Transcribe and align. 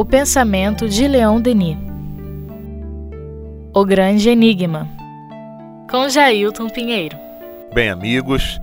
O 0.00 0.04
pensamento 0.04 0.88
de 0.88 1.08
Leon 1.08 1.40
Denis. 1.40 1.76
O 3.74 3.84
Grande 3.84 4.28
Enigma. 4.28 4.88
Com 5.90 6.08
Jailton 6.08 6.70
Pinheiro. 6.70 7.16
Bem, 7.74 7.88
amigos, 7.88 8.60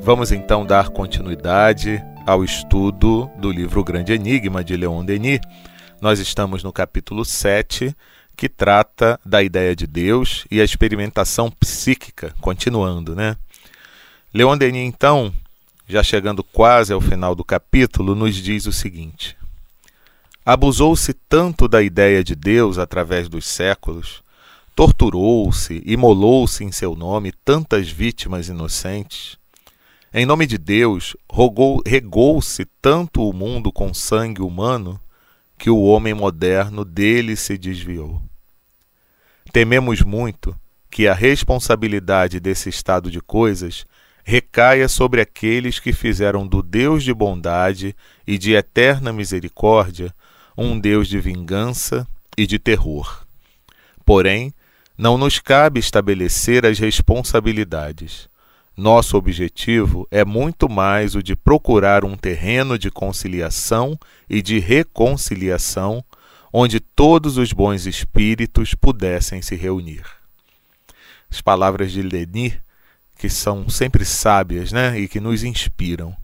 vamos 0.00 0.32
então 0.32 0.66
dar 0.66 0.88
continuidade 0.88 2.02
ao 2.26 2.42
estudo 2.42 3.30
do 3.38 3.52
livro 3.52 3.80
O 3.80 3.84
Grande 3.84 4.12
Enigma 4.12 4.64
de 4.64 4.76
Leon 4.76 5.04
Denis. 5.04 5.38
Nós 6.00 6.18
estamos 6.18 6.64
no 6.64 6.72
capítulo 6.72 7.24
7, 7.24 7.94
que 8.36 8.48
trata 8.48 9.20
da 9.24 9.40
ideia 9.40 9.76
de 9.76 9.86
Deus 9.86 10.44
e 10.50 10.60
a 10.60 10.64
experimentação 10.64 11.48
psíquica, 11.48 12.34
continuando, 12.40 13.14
né? 13.14 13.36
Leon 14.34 14.58
Denis, 14.58 14.84
então, 14.84 15.32
já 15.86 16.02
chegando 16.02 16.42
quase 16.42 16.92
ao 16.92 17.00
final 17.00 17.36
do 17.36 17.44
capítulo, 17.44 18.16
nos 18.16 18.34
diz 18.34 18.66
o 18.66 18.72
seguinte: 18.72 19.40
Abusou-se 20.44 21.12
tanto 21.12 21.68
da 21.68 21.80
ideia 21.80 22.24
de 22.24 22.34
Deus 22.34 22.76
através 22.76 23.28
dos 23.28 23.46
séculos, 23.46 24.24
torturou-se, 24.74 25.80
imolou-se 25.86 26.64
em 26.64 26.72
seu 26.72 26.96
nome 26.96 27.30
tantas 27.44 27.88
vítimas 27.88 28.48
inocentes. 28.48 29.38
Em 30.12 30.26
nome 30.26 30.44
de 30.46 30.58
Deus, 30.58 31.16
regou-se 31.86 32.64
tanto 32.80 33.28
o 33.28 33.32
mundo 33.32 33.70
com 33.70 33.94
sangue 33.94 34.42
humano 34.42 35.00
que 35.56 35.70
o 35.70 35.80
homem 35.82 36.12
moderno 36.12 36.84
dele 36.84 37.36
se 37.36 37.56
desviou. 37.56 38.20
Tememos 39.52 40.02
muito 40.02 40.56
que 40.90 41.06
a 41.06 41.14
responsabilidade 41.14 42.40
desse 42.40 42.68
estado 42.68 43.12
de 43.12 43.20
coisas 43.20 43.86
recaia 44.24 44.88
sobre 44.88 45.20
aqueles 45.20 45.78
que 45.78 45.92
fizeram 45.92 46.48
do 46.48 46.62
Deus 46.62 47.04
de 47.04 47.14
bondade 47.14 47.94
e 48.26 48.36
de 48.36 48.54
eterna 48.54 49.12
misericórdia 49.12 50.12
um 50.56 50.78
Deus 50.78 51.08
de 51.08 51.18
vingança 51.18 52.06
e 52.36 52.46
de 52.46 52.58
terror. 52.58 53.24
Porém, 54.04 54.52
não 54.96 55.16
nos 55.16 55.38
cabe 55.38 55.80
estabelecer 55.80 56.66
as 56.66 56.78
responsabilidades. 56.78 58.28
Nosso 58.76 59.16
objetivo 59.16 60.06
é 60.10 60.24
muito 60.24 60.68
mais 60.68 61.14
o 61.14 61.22
de 61.22 61.36
procurar 61.36 62.04
um 62.04 62.16
terreno 62.16 62.78
de 62.78 62.90
conciliação 62.90 63.98
e 64.28 64.40
de 64.40 64.58
reconciliação 64.58 66.04
onde 66.52 66.80
todos 66.80 67.38
os 67.38 67.52
bons 67.52 67.86
espíritos 67.86 68.74
pudessem 68.74 69.40
se 69.40 69.56
reunir. 69.56 70.04
As 71.30 71.40
palavras 71.40 71.90
de 71.92 72.02
Leni, 72.02 72.60
que 73.16 73.28
são 73.28 73.68
sempre 73.68 74.04
sábias 74.04 74.70
né, 74.70 74.98
e 74.98 75.08
que 75.08 75.18
nos 75.18 75.42
inspiram. 75.42 76.14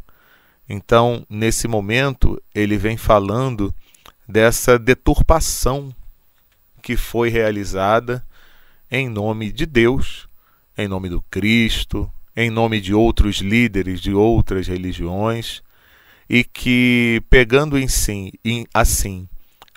Então, 0.68 1.24
nesse 1.30 1.66
momento, 1.66 2.40
ele 2.54 2.76
vem 2.76 2.96
falando 2.96 3.74
dessa 4.28 4.78
deturpação 4.78 5.94
que 6.82 6.96
foi 6.96 7.30
realizada 7.30 8.24
em 8.90 9.08
nome 9.08 9.50
de 9.50 9.66
Deus, 9.66 10.28
em 10.76 10.86
nome 10.86 11.08
do 11.08 11.22
Cristo, 11.30 12.10
em 12.36 12.50
nome 12.50 12.80
de 12.80 12.94
outros 12.94 13.38
líderes 13.38 14.00
de 14.00 14.12
outras 14.12 14.66
religiões, 14.66 15.62
e 16.28 16.44
que, 16.44 17.22
pegando 17.30 17.78
em 17.78 17.88
si, 17.88 18.32
em, 18.44 18.66
assim 18.72 19.26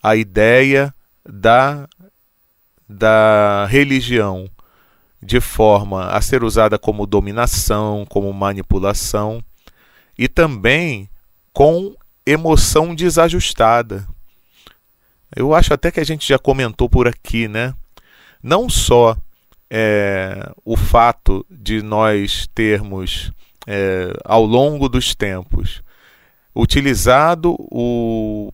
a 0.04 0.16
ideia 0.16 0.94
da, 1.26 1.88
da 2.88 3.66
religião 3.68 4.50
de 5.22 5.40
forma 5.40 6.08
a 6.08 6.20
ser 6.20 6.44
usada 6.44 6.80
como 6.80 7.06
dominação, 7.06 8.06
como 8.10 8.34
manipulação, 8.34 9.42
e 10.18 10.28
também 10.28 11.10
com 11.54 11.96
emoção 12.26 12.96
desajustada. 12.96 14.08
Eu 15.36 15.54
acho 15.54 15.74
até 15.74 15.92
que 15.92 16.00
a 16.00 16.04
gente 16.04 16.28
já 16.28 16.38
comentou 16.38 16.90
por 16.90 17.08
aqui, 17.08 17.48
né? 17.48 17.74
Não 18.44 18.70
só 18.70 19.16
é, 19.70 20.52
o 20.66 20.76
fato 20.76 21.46
de 21.50 21.82
nós 21.82 22.48
termos, 22.54 23.32
é, 23.66 24.14
ao 24.26 24.46
longo 24.46 24.90
dos 24.90 25.16
tempos, 25.16 25.82
utilizado 26.54 27.56
o, 27.58 28.52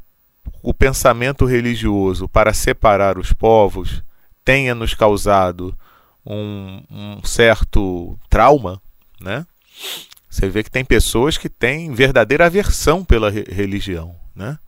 o 0.62 0.74
pensamento 0.74 1.46
religioso 1.46 2.29
para 2.29 2.53
separar 2.53 3.18
os 3.18 3.34
povos, 3.34 4.03
tenha 4.46 4.75
nos 4.75 4.94
causado 4.94 5.75
um, 6.25 6.84
um 6.91 7.23
certo 7.23 8.18
trauma, 8.29 8.81
né? 9.19 9.46
Você 10.29 10.50
vê 10.50 10.63
que 10.63 10.69
tem 10.69 10.85
pessoas 10.85 11.38
que 11.38 11.50
têm 11.50 11.94
verdadeira 11.94 12.46
aversão 12.46 13.03
pela 13.03 13.31
religião, 13.31 14.16
né? 14.35 14.59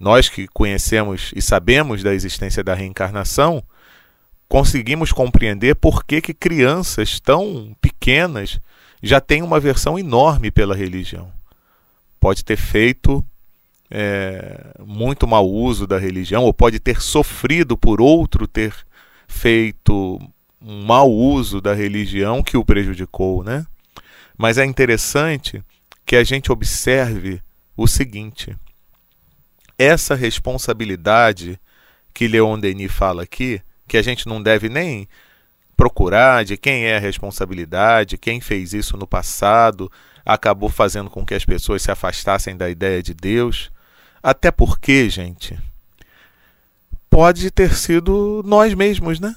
Nós 0.00 0.30
que 0.30 0.48
conhecemos 0.48 1.30
e 1.36 1.42
sabemos 1.42 2.02
da 2.02 2.14
existência 2.14 2.64
da 2.64 2.74
reencarnação, 2.74 3.62
conseguimos 4.48 5.12
compreender 5.12 5.76
por 5.76 6.04
que, 6.04 6.22
que 6.22 6.32
crianças 6.32 7.20
tão 7.20 7.76
pequenas 7.82 8.58
já 9.02 9.20
têm 9.20 9.42
uma 9.42 9.60
versão 9.60 9.98
enorme 9.98 10.50
pela 10.50 10.74
religião. 10.74 11.30
Pode 12.18 12.42
ter 12.42 12.56
feito 12.56 13.24
é, 13.90 14.72
muito 14.84 15.26
mau 15.26 15.46
uso 15.46 15.86
da 15.86 15.98
religião, 15.98 16.44
ou 16.44 16.54
pode 16.54 16.80
ter 16.80 17.00
sofrido 17.02 17.76
por 17.76 18.00
outro 18.00 18.46
ter 18.46 18.74
feito 19.28 20.18
um 20.62 20.84
mau 20.84 21.10
uso 21.10 21.60
da 21.60 21.74
religião 21.74 22.42
que 22.42 22.56
o 22.56 22.64
prejudicou, 22.64 23.42
né? 23.44 23.66
Mas 24.36 24.58
é 24.58 24.64
interessante 24.64 25.62
que 26.06 26.16
a 26.16 26.24
gente 26.24 26.50
observe 26.50 27.42
o 27.76 27.86
seguinte: 27.86 28.56
essa 29.80 30.14
responsabilidade 30.14 31.58
que 32.12 32.28
Leon 32.28 32.58
Denis 32.58 32.92
fala 32.92 33.22
aqui, 33.22 33.62
que 33.88 33.96
a 33.96 34.02
gente 34.02 34.26
não 34.26 34.42
deve 34.42 34.68
nem 34.68 35.08
procurar 35.74 36.44
de 36.44 36.58
quem 36.58 36.84
é 36.84 36.98
a 36.98 37.00
responsabilidade, 37.00 38.18
quem 38.18 38.42
fez 38.42 38.74
isso 38.74 38.98
no 38.98 39.06
passado, 39.06 39.90
acabou 40.22 40.68
fazendo 40.68 41.08
com 41.08 41.24
que 41.24 41.32
as 41.32 41.46
pessoas 41.46 41.80
se 41.80 41.90
afastassem 41.90 42.58
da 42.58 42.68
ideia 42.68 43.02
de 43.02 43.14
Deus. 43.14 43.70
Até 44.22 44.50
porque, 44.50 45.08
gente, 45.08 45.58
pode 47.08 47.50
ter 47.50 47.72
sido 47.74 48.42
nós 48.44 48.74
mesmos, 48.74 49.18
né? 49.18 49.34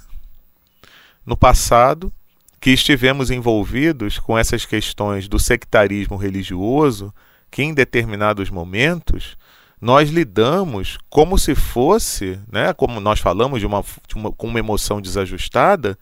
No 1.25 1.37
passado, 1.37 2.11
que 2.59 2.71
estivemos 2.71 3.31
envolvidos 3.31 4.19
com 4.19 4.37
essas 4.37 4.65
questões 4.65 5.29
do 5.29 5.39
sectarismo 5.39 6.17
religioso, 6.17 7.13
que 7.49 7.63
em 7.63 7.73
determinados 7.73 8.49
momentos 8.49 9.37
nós 9.83 10.09
lidamos 10.09 10.97
como 11.09 11.37
se 11.37 11.53
fosse, 11.53 12.39
né, 12.49 12.71
como 12.71 13.01
nós 13.01 13.19
falamos 13.19 13.59
de 13.59 13.65
uma, 13.65 13.83
de 14.07 14.15
uma, 14.15 14.31
com 14.31 14.47
uma 14.47 14.57
emoção 14.57 15.01
desajustada, 15.01 15.99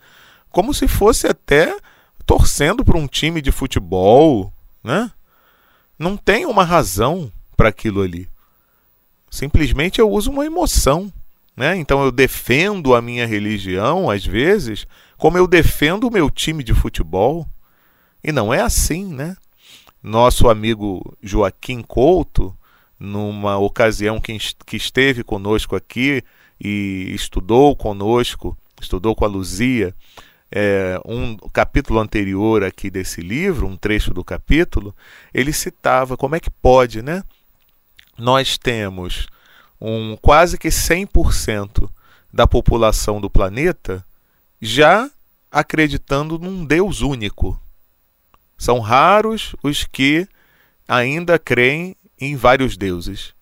como 0.52 0.72
se 0.72 0.88
fosse 0.88 1.26
até 1.26 1.76
torcendo 2.24 2.86
para 2.86 2.96
um 2.96 3.08
time 3.08 3.42
de 3.42 3.52
futebol, 3.52 4.54
né? 4.84 5.12
Não 5.98 6.16
tem 6.16 6.46
uma 6.46 6.64
razão 6.64 7.32
para 7.58 7.70
aquilo 7.70 8.04
ali. 8.04 8.30
Simplesmente 9.32 10.00
eu 10.00 10.12
uso 10.12 10.30
uma 10.30 10.46
emoção, 10.46 11.12
né? 11.58 11.76
Então 11.76 12.04
eu 12.04 12.12
defendo 12.12 12.94
a 12.94 13.02
minha 13.02 13.26
religião 13.26 14.12
às 14.12 14.24
vezes, 14.24 14.86
como 15.18 15.40
eu 15.40 15.48
defendo 15.48 16.08
o 16.08 16.12
meu 16.12 16.30
time 16.30 16.64
de 16.64 16.76
futebol. 16.76 17.48
E 18.24 18.32
não 18.32 18.54
é 18.54 18.62
assim, 18.62 19.12
né? 19.12 19.36
Nosso 20.04 20.48
amigo 20.50 21.18
Joaquim 21.24 21.82
Couto, 21.82 22.56
numa 23.04 23.58
ocasião 23.58 24.22
que, 24.22 24.38
que 24.64 24.78
esteve 24.78 25.24
conosco 25.24 25.76
aqui 25.76 26.24
e 26.60 27.12
estudou 27.16 27.76
conosco, 27.76 28.56
estudou 28.80 29.16
com 29.16 29.26
a 29.26 29.28
Luzia, 29.28 29.96
é, 30.52 31.02
um 31.04 31.36
capítulo 31.52 32.00
anterior 32.00 32.64
aqui 32.64 32.92
desse 32.92 33.20
livro, 33.20 33.66
um 33.66 33.76
trecho 33.76 34.14
do 34.14 34.24
capítulo, 34.24 34.96
ele 35.34 35.52
citava 35.52 36.16
como 36.16 36.36
é 36.36 36.40
que 36.40 36.52
pode, 36.52 37.02
né? 37.02 37.24
Nós 38.20 38.56
temos 38.56 39.26
um 39.80 40.16
quase 40.22 40.56
que 40.60 40.68
100% 40.68 41.90
da 42.32 42.46
população 42.46 43.20
do 43.20 43.32
planeta 43.32 44.06
já 44.62 45.10
acreditando 45.52 46.38
num 46.38 46.64
Deus 46.64 47.02
único. 47.02 47.60
São 48.60 48.80
raros 48.80 49.56
os 49.64 49.86
que 49.86 50.28
ainda 50.88 51.40
creem 51.40 51.96
em 52.22 52.36
vários 52.36 52.78
deuses. 52.78 53.34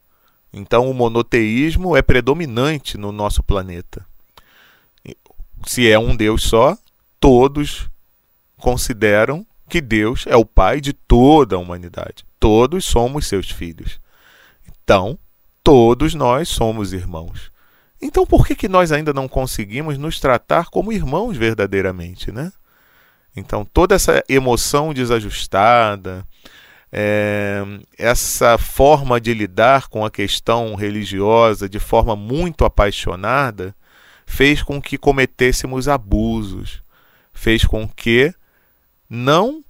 Então 0.51 0.89
o 0.89 0.93
monoteísmo 0.93 1.95
é 1.95 2.01
predominante 2.01 2.97
no 2.97 3.11
nosso 3.11 3.43
planeta. 3.43 4.05
Se 5.65 5.89
é 5.89 5.99
um 5.99 6.15
Deus 6.15 6.43
só, 6.43 6.77
todos 7.19 7.89
consideram 8.57 9.45
que 9.67 9.81
Deus 9.81 10.25
é 10.27 10.35
o 10.35 10.45
pai 10.45 10.81
de 10.81 10.93
toda 10.93 11.55
a 11.55 11.59
humanidade. 11.59 12.25
Todos 12.39 12.85
somos 12.85 13.27
seus 13.27 13.51
filhos. 13.51 13.99
Então, 14.67 15.19
todos 15.63 16.15
nós 16.15 16.49
somos 16.49 16.93
irmãos. 16.93 17.51
Então, 18.01 18.25
por 18.25 18.47
que, 18.47 18.55
que 18.55 18.69
nós 18.69 18.91
ainda 18.91 19.13
não 19.13 19.27
conseguimos 19.27 19.97
nos 19.97 20.19
tratar 20.19 20.69
como 20.69 20.91
irmãos 20.91 21.35
verdadeiramente, 21.35 22.31
né? 22.31 22.51
Então, 23.35 23.63
toda 23.65 23.93
essa 23.93 24.23
emoção 24.27 24.93
desajustada, 24.93 26.25
é, 26.91 27.63
essa 27.97 28.57
forma 28.57 29.21
de 29.21 29.33
lidar 29.33 29.87
com 29.87 30.03
a 30.03 30.11
questão 30.11 30.75
religiosa 30.75 31.69
de 31.69 31.79
forma 31.79 32.15
muito 32.15 32.65
apaixonada 32.65 33.75
fez 34.25 34.61
com 34.61 34.81
que 34.81 34.97
cometêssemos 34.97 35.87
abusos, 35.87 36.81
fez 37.33 37.63
com 37.63 37.87
que 37.87 38.33
não 39.09 39.63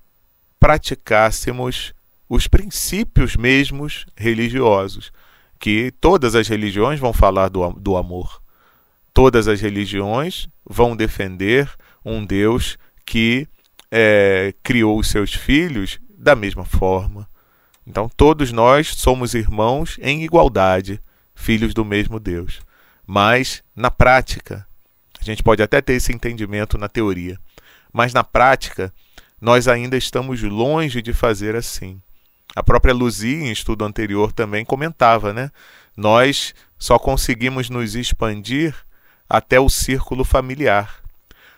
praticássemos 0.59 1.93
os 2.27 2.47
princípios 2.47 3.35
mesmos 3.35 4.05
religiosos, 4.15 5.11
que 5.57 5.91
todas 5.99 6.35
as 6.35 6.47
religiões 6.47 6.99
vão 6.99 7.11
falar 7.11 7.49
do, 7.49 7.71
do 7.73 7.97
amor. 7.97 8.41
Todas 9.13 9.47
as 9.47 9.59
religiões 9.59 10.47
vão 10.65 10.95
defender 10.95 11.69
um 12.05 12.23
Deus 12.23 12.77
que 13.05 13.47
é, 13.91 14.53
criou 14.61 14.99
os 14.99 15.07
seus 15.07 15.33
filhos 15.33 15.99
da 16.19 16.35
mesma 16.35 16.65
forma. 16.65 17.27
Então, 17.87 18.09
todos 18.09 18.51
nós 18.51 18.89
somos 18.89 19.33
irmãos 19.33 19.97
em 20.01 20.23
igualdade, 20.23 21.01
filhos 21.33 21.73
do 21.73 21.85
mesmo 21.85 22.19
Deus. 22.19 22.59
Mas, 23.07 23.63
na 23.75 23.89
prática, 23.89 24.67
a 25.19 25.23
gente 25.23 25.41
pode 25.41 25.63
até 25.63 25.81
ter 25.81 25.93
esse 25.93 26.13
entendimento 26.13 26.77
na 26.77 26.89
teoria, 26.89 27.39
mas 27.91 28.13
na 28.13 28.23
prática, 28.23 28.93
nós 29.41 29.67
ainda 29.67 29.97
estamos 29.97 30.43
longe 30.43 31.01
de 31.01 31.13
fazer 31.13 31.55
assim. 31.55 31.99
A 32.55 32.61
própria 32.61 32.93
Luzia, 32.93 33.37
em 33.37 33.51
estudo 33.51 33.85
anterior, 33.85 34.31
também 34.33 34.65
comentava, 34.65 35.33
né? 35.33 35.49
Nós 35.95 36.53
só 36.77 36.99
conseguimos 36.99 37.69
nos 37.69 37.95
expandir 37.95 38.75
até 39.27 39.59
o 39.59 39.69
círculo 39.69 40.23
familiar. 40.23 41.01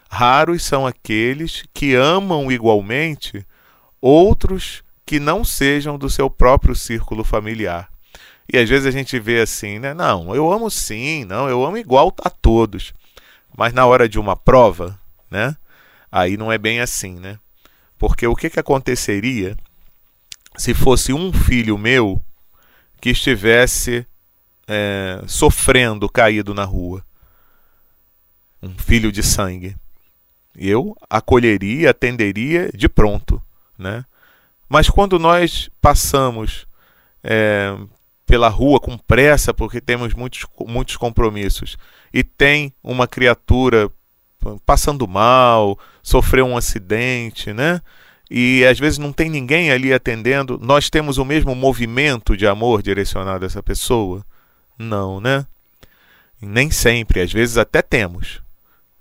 Raros 0.10 0.64
são 0.64 0.86
aqueles 0.86 1.64
que 1.74 1.96
amam 1.96 2.52
igualmente 2.52 3.46
outros 4.02 4.84
que 5.06 5.20
não 5.20 5.44
sejam 5.44 5.98
do 5.98 6.10
seu 6.10 6.30
próprio 6.30 6.76
círculo 6.76 7.24
familiar. 7.24 7.90
E 8.52 8.58
às 8.58 8.68
vezes 8.68 8.86
a 8.86 8.92
gente 8.92 9.20
vê 9.20 9.40
assim, 9.40 9.80
né? 9.80 9.94
Não, 9.94 10.36
eu 10.36 10.52
amo 10.52 10.70
sim, 10.70 11.24
não, 11.26 11.48
eu 11.48 11.66
amo 11.66 11.78
igual 11.78 12.14
a 12.24 12.30
todos. 12.30 12.94
Mas 13.56 13.74
na 13.74 13.86
hora 13.86 14.10
de 14.10 14.20
uma 14.20 14.36
prova, 14.36 15.00
né? 15.30 15.56
Aí 16.12 16.36
não 16.36 16.52
é 16.52 16.58
bem 16.58 16.82
assim, 16.82 17.16
né? 17.16 17.40
Porque 17.98 18.26
o 18.26 18.36
que, 18.36 18.50
que 18.50 18.60
aconteceria 18.60 19.56
se 20.58 20.74
fosse 20.74 21.14
um 21.14 21.32
filho 21.32 21.78
meu 21.78 22.22
que 23.00 23.12
estivesse 23.12 24.06
é, 24.68 25.22
sofrendo 25.28 26.10
caído 26.10 26.54
na 26.54 26.66
rua? 26.66 27.06
Um 28.62 28.78
filho 28.78 29.12
de 29.12 29.24
sangue. 29.24 29.76
Eu 30.56 30.98
acolheria, 31.10 31.92
atenderia 31.92 32.70
de 32.74 32.90
pronto 32.90 33.42
né? 33.82 34.06
Mas 34.70 34.90
quando 34.90 35.20
nós 35.20 35.70
passamos 35.82 36.66
é, 37.22 37.76
pela 38.26 38.48
rua 38.48 38.80
com 38.80 38.98
pressa, 38.98 39.54
porque 39.54 39.82
temos 39.82 40.14
muitos, 40.14 40.46
muitos 40.66 40.96
compromissos, 40.96 41.78
e 42.14 42.24
tem 42.24 42.74
uma 42.82 43.06
criatura 43.08 43.92
passando 44.66 45.08
mal, 45.08 45.78
sofreu 46.02 46.46
um 46.46 46.56
acidente, 46.56 47.52
né? 47.52 47.82
E 48.30 48.64
às 48.66 48.80
vezes 48.80 48.98
não 48.98 49.12
tem 49.12 49.30
ninguém 49.30 49.72
ali 49.72 49.94
atendendo, 49.94 50.58
nós 50.62 50.90
temos 50.90 51.18
o 51.18 51.26
mesmo 51.26 51.54
movimento 51.54 52.38
de 52.38 52.48
amor 52.48 52.82
direcionado 52.82 53.44
a 53.44 53.48
essa 53.48 53.62
pessoa? 53.62 54.26
Não, 54.80 55.20
né? 55.20 55.46
Nem 56.42 56.72
sempre, 56.72 57.20
às 57.20 57.32
vezes 57.32 57.58
até 57.58 57.82
temos, 57.82 58.42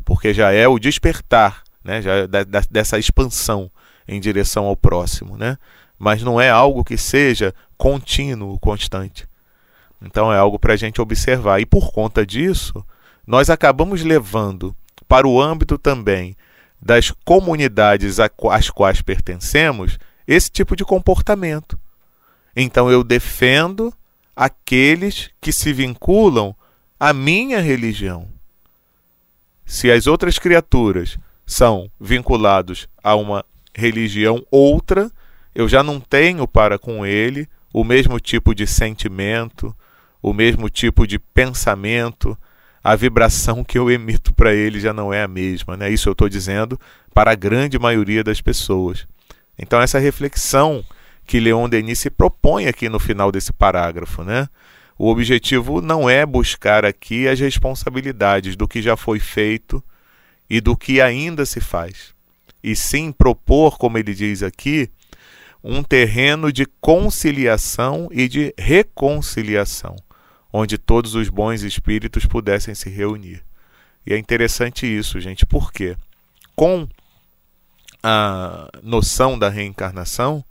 porque 0.05 0.35
já 0.35 0.51
é 0.51 0.67
o 0.67 0.81
despertar, 0.81 1.63
né? 1.85 2.03
Já 2.03 2.15
é 2.15 2.27
da, 2.27 2.43
da, 2.43 2.63
dessa 2.69 2.99
expansão 2.99 3.71
em 4.11 4.21
direção 4.21 4.65
ao 4.67 4.77
próximo, 4.77 5.37
né? 5.37 5.57
Mas 5.97 6.21
não 6.21 6.41
é 6.41 6.51
algo 6.51 6.83
que 6.83 6.97
seja 6.97 7.55
contínuo, 7.79 8.59
constante. 8.59 9.29
Então 10.03 10.33
é 10.33 10.37
algo 10.37 10.59
para 10.59 10.73
a 10.73 10.77
gente 10.77 11.01
observar. 11.01 11.61
E 11.61 11.67
por 11.67 11.93
conta 11.93 12.27
disso, 12.27 12.85
nós 13.25 13.49
acabamos 13.49 14.03
levando 14.03 14.75
para 15.07 15.29
o 15.29 15.41
âmbito 15.41 15.79
também 15.79 16.37
das 16.83 17.13
comunidades 17.25 18.19
às 18.19 18.71
quais 18.71 19.01
pertencemos 19.01 19.97
esse 20.27 20.51
tipo 20.51 20.75
de 20.75 20.85
comportamento. 20.85 21.79
Então 22.57 22.91
eu 22.91 23.05
defendo 23.05 23.95
aqueles 24.35 25.31
que 25.41 25.53
se 25.53 25.73
vinculam 25.73 26.55
à 26.99 27.13
minha 27.13 27.61
religião. 27.61 28.27
Se 29.65 29.89
as 29.89 30.09
outras 30.09 30.37
criaturas 30.37 31.17
são 31.47 31.89
vinculados 32.01 32.89
a 33.03 33.15
uma 33.15 33.45
religião 33.75 34.45
outra, 34.51 35.11
eu 35.55 35.69
já 35.69 35.83
não 35.83 36.01
tenho 36.01 36.47
para 36.47 36.79
com 36.79 37.05
ele 37.05 37.49
o 37.73 37.85
mesmo 37.85 38.19
tipo 38.19 38.55
de 38.55 38.67
sentimento, 38.67 39.75
o 40.23 40.33
mesmo 40.33 40.69
tipo 40.69 41.07
de 41.07 41.19
pensamento, 41.19 42.37
a 42.83 42.97
vibração 42.97 43.63
que 43.63 43.79
eu 43.79 43.91
emito 43.91 44.33
para 44.33 44.55
ele 44.55 44.81
já 44.81 44.93
não 44.93 45.13
é 45.13 45.23
a 45.23 45.29
mesma. 45.29 45.77
Né? 45.77 45.91
Isso 45.91 46.09
eu 46.09 46.13
estou 46.13 46.29
dizendo 46.29 46.79
para 47.15 47.33
a 47.33 47.35
grande 47.35 47.79
maioria 47.79 48.25
das 48.25 48.41
pessoas. 48.41 49.07
Então, 49.59 49.81
essa 49.81 49.99
reflexão 49.99 50.85
que 51.27 51.39
Leon 51.39 51.69
Denis 51.69 51.99
se 51.99 52.11
propõe 52.11 52.67
aqui 52.67 52.89
no 52.89 52.99
final 52.99 53.31
desse 53.31 53.53
parágrafo. 53.53 54.25
Né? 54.25 54.49
O 54.99 55.09
objetivo 55.09 55.81
não 55.81 56.09
é 56.09 56.25
buscar 56.25 56.85
aqui 56.85 57.29
as 57.29 57.39
responsabilidades 57.39 58.57
do 58.57 58.67
que 58.67 58.83
já 58.83 58.97
foi 58.97 59.21
feito 59.21 59.83
e 60.49 60.61
do 60.61 60.77
que 60.77 61.01
ainda 61.01 61.47
se 61.47 61.61
faz 61.61 62.15
e 62.63 62.77
sim 62.77 63.13
propor, 63.13 63.79
como 63.79 63.99
ele 63.99 64.15
diz 64.15 64.43
aqui, 64.43 64.91
um 65.63 65.83
terreno 65.83 66.53
de 66.53 66.67
conciliação 66.81 68.09
e 68.11 68.29
de 68.29 68.55
reconciliação, 68.59 69.97
onde 70.53 70.79
todos 70.79 71.15
os 71.15 71.29
bons 71.29 71.63
espíritos 71.63 72.25
pudessem 72.27 72.75
se 72.75 72.89
reunir. 72.89 73.43
E 74.07 74.15
é 74.15 74.19
interessante 74.19 74.87
isso, 74.87 75.21
gente, 75.21 75.45
porque 75.45 75.97
com 76.57 76.89
a 78.03 78.69
noção 78.83 79.39
da 79.39 79.49
reencarnação, 79.49 80.45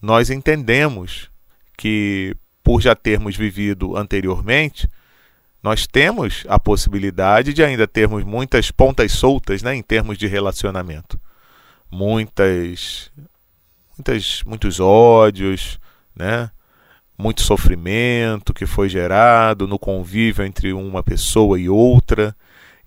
nós 0.00 0.30
entendemos 0.30 1.30
que, 1.76 2.34
por 2.62 2.80
já 2.80 2.94
termos 2.94 3.36
vivido 3.36 3.96
anteriormente, 3.96 4.88
nós 5.62 5.86
temos 5.86 6.44
a 6.48 6.58
possibilidade 6.58 7.52
de 7.52 7.62
ainda 7.62 7.86
termos 7.86 8.24
muitas 8.24 8.70
pontas 8.70 9.12
soltas 9.12 9.62
né, 9.62 9.74
em 9.74 9.82
termos 9.82 10.18
de 10.18 10.26
relacionamento. 10.26 11.20
Muitas, 11.92 13.12
muitas, 13.96 14.42
muitos 14.46 14.80
ódios, 14.80 15.78
né? 16.16 16.50
muito 17.18 17.42
sofrimento 17.42 18.54
que 18.54 18.66
foi 18.66 18.88
gerado 18.88 19.68
no 19.68 19.78
convívio 19.78 20.44
entre 20.44 20.72
uma 20.72 21.02
pessoa 21.02 21.60
e 21.60 21.68
outra 21.68 22.34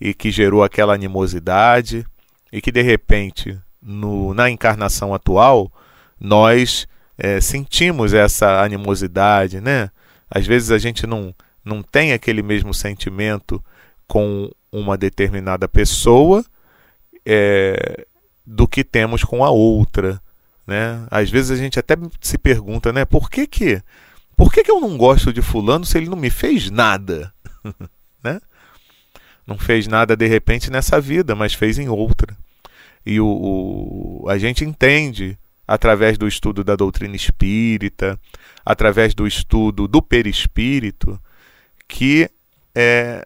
e 0.02 0.14
que 0.14 0.32
gerou 0.32 0.64
aquela 0.64 0.94
animosidade 0.94 2.06
e 2.52 2.60
que 2.62 2.72
de 2.72 2.82
repente 2.82 3.58
no, 3.82 4.34
na 4.34 4.50
encarnação 4.50 5.14
atual 5.14 5.72
nós 6.20 6.88
é, 7.18 7.40
sentimos 7.40 8.14
essa 8.14 8.62
animosidade, 8.62 9.62
né? 9.62 9.90
Às 10.30 10.46
vezes 10.46 10.72
a 10.72 10.78
gente 10.78 11.06
não 11.06 11.34
não 11.64 11.82
tem 11.82 12.12
aquele 12.12 12.44
mesmo 12.44 12.74
sentimento 12.74 13.64
com 14.08 14.52
uma 14.72 14.98
determinada 14.98 15.68
pessoa 15.68 16.44
é, 17.26 18.06
do 18.46 18.68
que 18.68 18.84
temos 18.84 19.24
com 19.24 19.44
a 19.44 19.50
outra. 19.50 20.22
Né? 20.68 21.06
Às 21.10 21.30
vezes 21.30 21.52
a 21.52 21.56
gente 21.56 21.80
até 21.80 21.96
se 22.22 22.38
pergunta, 22.38 22.92
né? 22.92 23.06
Por 23.06 23.30
que 23.30 23.48
que, 23.48 23.82
por 24.36 24.52
que, 24.52 24.64
que 24.64 24.72
eu 24.72 24.80
não 24.80 24.98
gosto 24.98 25.32
de 25.32 25.42
fulano 25.42 25.86
se 25.86 25.98
ele 25.98 26.10
não 26.10 26.18
me 26.18 26.30
fez 26.30 26.70
nada? 26.70 27.34
né? 28.24 28.40
Não 29.46 29.58
fez 29.58 29.88
nada 29.88 30.16
de 30.16 30.28
repente 30.28 30.72
nessa 30.72 31.00
vida, 31.00 31.36
mas 31.36 31.54
fez 31.54 31.78
em 31.78 31.88
outra. 31.88 32.36
E 33.06 33.20
o, 33.20 33.28
o, 34.24 34.30
a 34.30 34.38
gente 34.38 34.66
entende 34.66 35.38
através 35.68 36.18
do 36.18 36.28
estudo 36.28 36.64
da 36.64 36.76
doutrina 36.76 37.16
espírita, 37.16 38.20
através 38.66 39.14
do 39.14 39.28
estudo 39.28 39.88
do 39.88 40.02
perispírito, 40.02 41.20
que 41.88 42.30
é, 42.74 43.26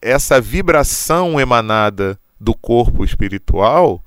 essa 0.00 0.40
vibração 0.40 1.40
emanada 1.40 2.18
do 2.38 2.54
corpo 2.54 3.04
espiritual, 3.04 4.02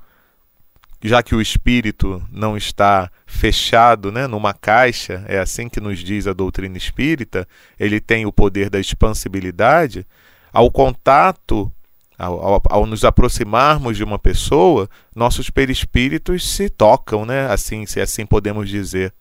já 1.02 1.22
que 1.22 1.34
o 1.34 1.40
espírito 1.40 2.22
não 2.30 2.56
está 2.56 3.10
fechado 3.26 4.12
né, 4.12 4.26
numa 4.26 4.52
caixa, 4.52 5.24
é 5.26 5.38
assim 5.38 5.68
que 5.68 5.80
nos 5.80 5.98
diz 6.00 6.26
a 6.26 6.32
doutrina 6.32 6.76
espírita, 6.76 7.48
ele 7.78 8.00
tem 8.00 8.26
o 8.26 8.32
poder 8.32 8.68
da 8.68 8.78
expansibilidade, 8.78 10.06
ao 10.52 10.70
contato, 10.70 11.72
ao, 12.18 12.40
ao, 12.40 12.62
ao 12.68 12.86
nos 12.86 13.04
aproximarmos 13.04 13.96
de 13.96 14.04
uma 14.04 14.18
pessoa, 14.18 14.90
nossos 15.14 15.48
perispíritos 15.48 16.50
se 16.50 16.68
tocam, 16.68 17.24
né, 17.24 17.50
assim, 17.50 17.86
se 17.86 18.00
assim 18.00 18.26
podemos 18.26 18.68
dizer. 18.68 19.14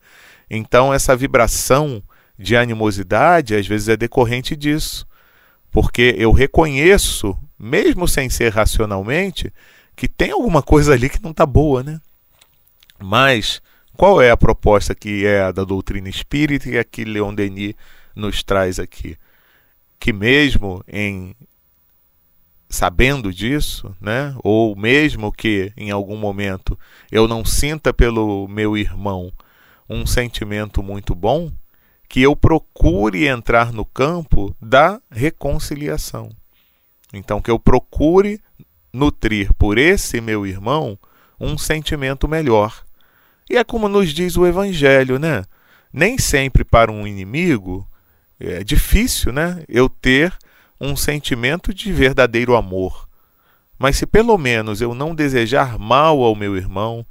Então, 0.49 0.93
essa 0.93 1.15
vibração 1.15 2.03
de 2.37 2.55
animosidade 2.55 3.55
às 3.55 3.67
vezes 3.67 3.89
é 3.89 3.97
decorrente 3.97 4.55
disso. 4.55 5.07
Porque 5.71 6.15
eu 6.17 6.31
reconheço, 6.31 7.37
mesmo 7.57 8.07
sem 8.07 8.29
ser 8.29 8.51
racionalmente, 8.51 9.53
que 9.99 10.07
tem 10.07 10.31
alguma 10.31 10.63
coisa 10.63 10.93
ali 10.93 11.09
que 11.09 11.21
não 11.21 11.31
está 11.31 11.45
boa, 11.45 11.83
né? 11.83 11.99
Mas 12.97 13.61
Qual 13.99 14.21
é 14.21 14.31
a 14.31 14.37
proposta 14.37 14.95
que 14.95 15.25
é 15.25 15.41
a 15.41 15.51
da 15.51 15.65
doutrina 15.65 16.07
espírita 16.07 16.69
e 16.69 16.77
a 16.77 16.85
que 16.85 17.03
Leon 17.03 17.35
Denis 17.35 17.73
nos 18.15 18.41
traz 18.41 18.79
aqui? 18.79 19.17
Que 19.99 20.13
mesmo 20.13 20.81
em 20.87 21.35
sabendo 22.69 23.33
disso, 23.33 23.93
né? 23.99 24.33
Ou 24.41 24.73
mesmo 24.73 25.33
que 25.33 25.73
em 25.75 25.91
algum 25.91 26.15
momento 26.15 26.79
eu 27.11 27.27
não 27.27 27.43
sinta 27.43 27.93
pelo 27.93 28.47
meu 28.47 28.77
irmão 28.77 29.33
um 29.89 30.07
sentimento 30.07 30.81
muito 30.81 31.13
bom, 31.13 31.51
que 32.07 32.21
eu 32.21 32.37
procure 32.37 33.27
entrar 33.27 33.73
no 33.73 33.83
campo 33.83 34.55
da 34.61 35.01
reconciliação. 35.11 36.31
Então 37.11 37.41
que 37.41 37.51
eu 37.51 37.59
procure 37.59 38.39
nutrir 38.91 39.53
por 39.53 39.77
esse 39.77 40.19
meu 40.21 40.45
irmão 40.45 40.97
um 41.39 41.57
sentimento 41.57 42.27
melhor 42.27 42.83
e 43.49 43.57
é 43.57 43.63
como 43.63 43.89
nos 43.89 44.13
diz 44.13 44.37
o 44.37 44.45
Evangelho, 44.45 45.17
né? 45.17 45.43
Nem 45.91 46.19
sempre 46.19 46.63
para 46.63 46.91
um 46.91 47.07
inimigo 47.07 47.87
é 48.39 48.63
difícil, 48.63 49.33
né? 49.33 49.63
Eu 49.67 49.89
ter 49.89 50.31
um 50.79 50.95
sentimento 50.95 51.73
de 51.73 51.91
verdadeiro 51.91 52.55
amor. 52.55 53.09
Mas 53.77 53.97
se 53.97 54.05
pelo 54.05 54.37
menos 54.37 54.81
eu 54.81 54.93
não 54.93 55.15
desejar 55.15 55.79
mal 55.79 56.21
ao 56.21 56.35
meu 56.35 56.55
irmão, 56.55 57.03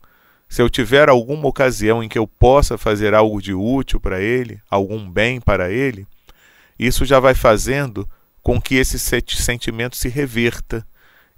se 0.49 0.63
eu 0.63 0.71
tiver 0.71 1.09
alguma 1.09 1.49
ocasião 1.49 2.03
em 2.03 2.09
que 2.09 2.19
eu 2.19 2.27
possa 2.27 2.79
fazer 2.79 3.15
algo 3.15 3.43
de 3.43 3.53
útil 3.53 4.01
para 4.01 4.21
ele, 4.21 4.61
algum 4.71 5.11
bem 5.11 5.41
para 5.41 5.71
ele, 5.71 6.07
isso 6.79 7.05
já 7.05 7.19
vai 7.19 7.35
fazendo 7.35 8.09
com 8.43 8.61
que 8.61 8.77
esse 8.77 8.99
sentimento 8.99 9.97
se 9.97 10.09
reverta. 10.09 10.87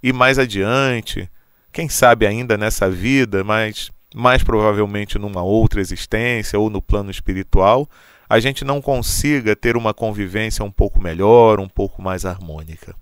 E 0.01 0.11
mais 0.11 0.39
adiante, 0.39 1.29
quem 1.71 1.87
sabe 1.87 2.25
ainda 2.25 2.57
nessa 2.57 2.89
vida, 2.89 3.43
mas 3.43 3.91
mais 4.13 4.43
provavelmente 4.43 5.17
numa 5.17 5.41
outra 5.41 5.79
existência 5.79 6.59
ou 6.59 6.69
no 6.69 6.81
plano 6.81 7.09
espiritual, 7.09 7.89
a 8.27 8.39
gente 8.39 8.63
não 8.63 8.81
consiga 8.81 9.55
ter 9.55 9.77
uma 9.77 9.93
convivência 9.93 10.63
um 10.63 10.71
pouco 10.71 11.01
melhor, 11.01 11.59
um 11.59 11.67
pouco 11.67 12.01
mais 12.01 12.25
harmônica. 12.25 12.95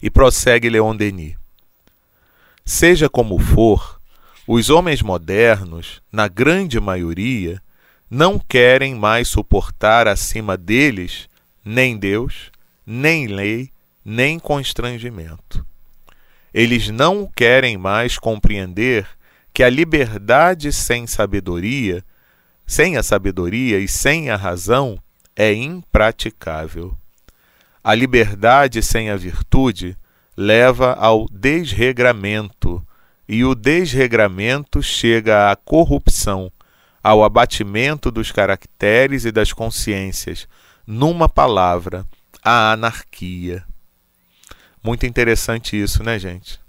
E 0.00 0.10
prossegue 0.10 0.68
Leon 0.68 0.94
Denis. 0.94 1.36
Seja 2.64 3.08
como 3.08 3.38
for, 3.38 4.00
os 4.46 4.70
homens 4.70 5.02
modernos, 5.02 6.02
na 6.10 6.28
grande 6.28 6.80
maioria, 6.80 7.60
não 8.10 8.38
querem 8.38 8.94
mais 8.94 9.28
suportar 9.28 10.06
acima 10.06 10.56
deles 10.56 11.28
nem 11.64 11.96
Deus, 11.96 12.52
nem 12.86 13.26
lei, 13.26 13.70
nem 14.08 14.38
constrangimento. 14.38 15.66
Eles 16.54 16.88
não 16.90 17.26
querem 17.26 17.76
mais 17.76 18.20
compreender 18.20 19.04
que 19.52 19.64
a 19.64 19.68
liberdade 19.68 20.72
sem 20.72 21.08
sabedoria, 21.08 22.04
sem 22.64 22.96
a 22.96 23.02
sabedoria 23.02 23.80
e 23.80 23.88
sem 23.88 24.30
a 24.30 24.36
razão, 24.36 24.96
é 25.34 25.52
impraticável. 25.52 26.96
A 27.82 27.96
liberdade 27.96 28.80
sem 28.80 29.10
a 29.10 29.16
virtude 29.16 29.96
leva 30.36 30.92
ao 30.92 31.26
desregramento, 31.28 32.86
e 33.28 33.44
o 33.44 33.56
desregramento 33.56 34.80
chega 34.84 35.50
à 35.50 35.56
corrupção, 35.56 36.52
ao 37.02 37.24
abatimento 37.24 38.12
dos 38.12 38.30
caracteres 38.30 39.24
e 39.24 39.32
das 39.32 39.52
consciências, 39.52 40.46
numa 40.86 41.28
palavra, 41.28 42.06
à 42.40 42.70
anarquia. 42.70 43.64
Muito 44.86 45.04
interessante 45.04 45.80
isso, 45.80 46.02
né, 46.02 46.16
gente? 46.16 46.60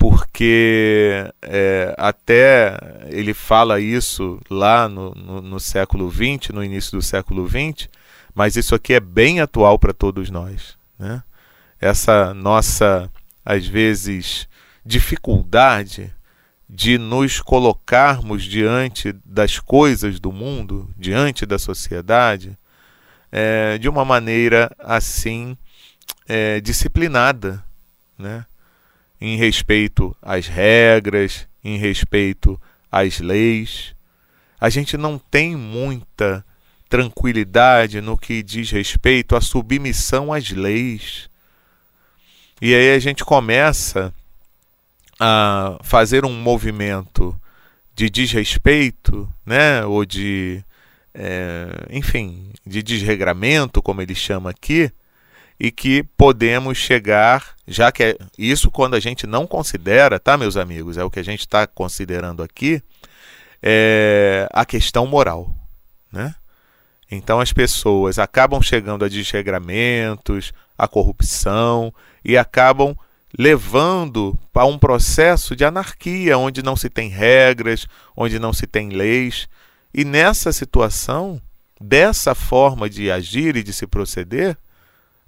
porque 0.00 1.30
é, 1.42 1.94
até 1.98 2.74
ele 3.10 3.34
fala 3.34 3.78
isso 3.78 4.40
lá 4.48 4.88
no, 4.88 5.14
no, 5.14 5.42
no 5.42 5.60
século 5.60 6.10
XX, 6.10 6.54
no 6.54 6.64
início 6.64 6.92
do 6.92 7.02
século 7.02 7.46
XX, 7.46 7.86
mas 8.34 8.56
isso 8.56 8.74
aqui 8.74 8.94
é 8.94 9.00
bem 9.00 9.42
atual 9.42 9.78
para 9.78 9.92
todos 9.92 10.30
nós. 10.30 10.74
Né? 10.98 11.22
Essa 11.78 12.32
nossa, 12.32 13.10
às 13.44 13.66
vezes, 13.66 14.48
dificuldade 14.86 16.10
de 16.66 16.96
nos 16.96 17.42
colocarmos 17.42 18.44
diante 18.44 19.12
das 19.22 19.58
coisas 19.58 20.18
do 20.18 20.32
mundo, 20.32 20.88
diante 20.96 21.44
da 21.44 21.58
sociedade, 21.58 22.56
é, 23.30 23.76
de 23.76 23.86
uma 23.86 24.06
maneira 24.06 24.74
assim 24.78 25.58
é, 26.28 26.60
disciplinada, 26.60 27.62
né? 28.18 28.44
em 29.20 29.36
respeito 29.36 30.16
às 30.22 30.46
regras, 30.46 31.46
em 31.62 31.76
respeito 31.76 32.60
às 32.90 33.20
leis. 33.20 33.94
A 34.58 34.70
gente 34.70 34.96
não 34.96 35.18
tem 35.18 35.54
muita 35.54 36.44
tranquilidade 36.88 38.00
no 38.00 38.16
que 38.16 38.42
diz 38.42 38.70
respeito 38.70 39.36
à 39.36 39.40
submissão 39.40 40.32
às 40.32 40.50
leis. 40.50 41.28
E 42.60 42.74
aí 42.74 42.94
a 42.94 42.98
gente 42.98 43.24
começa 43.24 44.12
a 45.18 45.78
fazer 45.82 46.24
um 46.24 46.32
movimento 46.32 47.38
de 47.94 48.08
desrespeito, 48.08 49.28
né, 49.44 49.84
ou 49.84 50.04
de, 50.06 50.64
é, 51.14 51.86
enfim, 51.90 52.50
de 52.66 52.82
desregramento, 52.82 53.82
como 53.82 54.00
ele 54.00 54.14
chama 54.14 54.50
aqui, 54.50 54.90
e 55.60 55.70
que 55.70 56.02
podemos 56.02 56.78
chegar, 56.78 57.54
já 57.68 57.92
que 57.92 58.02
é 58.02 58.18
isso 58.38 58.70
quando 58.70 58.94
a 58.94 59.00
gente 59.00 59.26
não 59.26 59.46
considera, 59.46 60.18
tá, 60.18 60.38
meus 60.38 60.56
amigos? 60.56 60.96
É 60.96 61.04
o 61.04 61.10
que 61.10 61.20
a 61.20 61.22
gente 61.24 61.40
está 61.40 61.66
considerando 61.66 62.42
aqui, 62.42 62.82
é 63.62 64.48
a 64.54 64.64
questão 64.64 65.06
moral, 65.06 65.54
né? 66.10 66.34
Então 67.10 67.40
as 67.40 67.52
pessoas 67.52 68.18
acabam 68.18 68.62
chegando 68.62 69.04
a 69.04 69.08
desregramentos, 69.08 70.54
a 70.78 70.88
corrupção 70.88 71.92
e 72.24 72.38
acabam 72.38 72.96
levando 73.38 74.38
para 74.54 74.64
um 74.64 74.78
processo 74.78 75.54
de 75.54 75.64
anarquia, 75.64 76.38
onde 76.38 76.62
não 76.62 76.74
se 76.74 76.88
tem 76.88 77.10
regras, 77.10 77.86
onde 78.16 78.38
não 78.38 78.54
se 78.54 78.66
tem 78.66 78.88
leis. 78.88 79.46
E 79.92 80.06
nessa 80.06 80.52
situação, 80.52 81.40
dessa 81.78 82.34
forma 82.34 82.88
de 82.88 83.10
agir 83.10 83.56
e 83.56 83.62
de 83.62 83.74
se 83.74 83.86
proceder, 83.86 84.56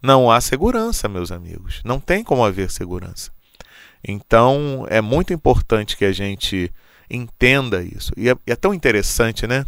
não 0.03 0.31
há 0.31 0.41
segurança, 0.41 1.09
meus 1.09 1.31
amigos. 1.31 1.81
Não 1.85 2.01
tem 2.01 2.25
como 2.25 2.45
haver 2.45 2.71
segurança. 2.71 3.31
Então, 4.03 4.85
é 4.89 5.01
muito 5.01 5.33
importante 5.33 5.97
que 5.97 6.05
a 6.05 6.13
gente 6.13 6.73
entenda 7.09 7.83
isso. 7.83 8.13
E 8.17 8.29
é, 8.29 8.37
é 8.47 8.57
tão 8.57 8.75
interessante, 8.75 9.47
né? 9.47 9.65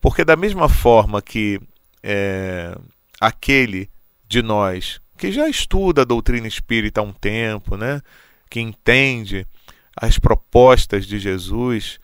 Porque, 0.00 0.24
da 0.24 0.36
mesma 0.36 0.68
forma 0.68 1.22
que 1.22 1.60
é, 2.02 2.76
aquele 3.20 3.88
de 4.28 4.42
nós 4.42 5.00
que 5.18 5.32
já 5.32 5.48
estuda 5.48 6.02
a 6.02 6.04
doutrina 6.04 6.46
espírita 6.46 7.00
há 7.00 7.04
um 7.04 7.12
tempo, 7.12 7.76
né? 7.76 8.00
que 8.48 8.60
entende 8.60 9.46
as 9.94 10.18
propostas 10.18 11.04
de 11.04 11.18
Jesus 11.18 11.98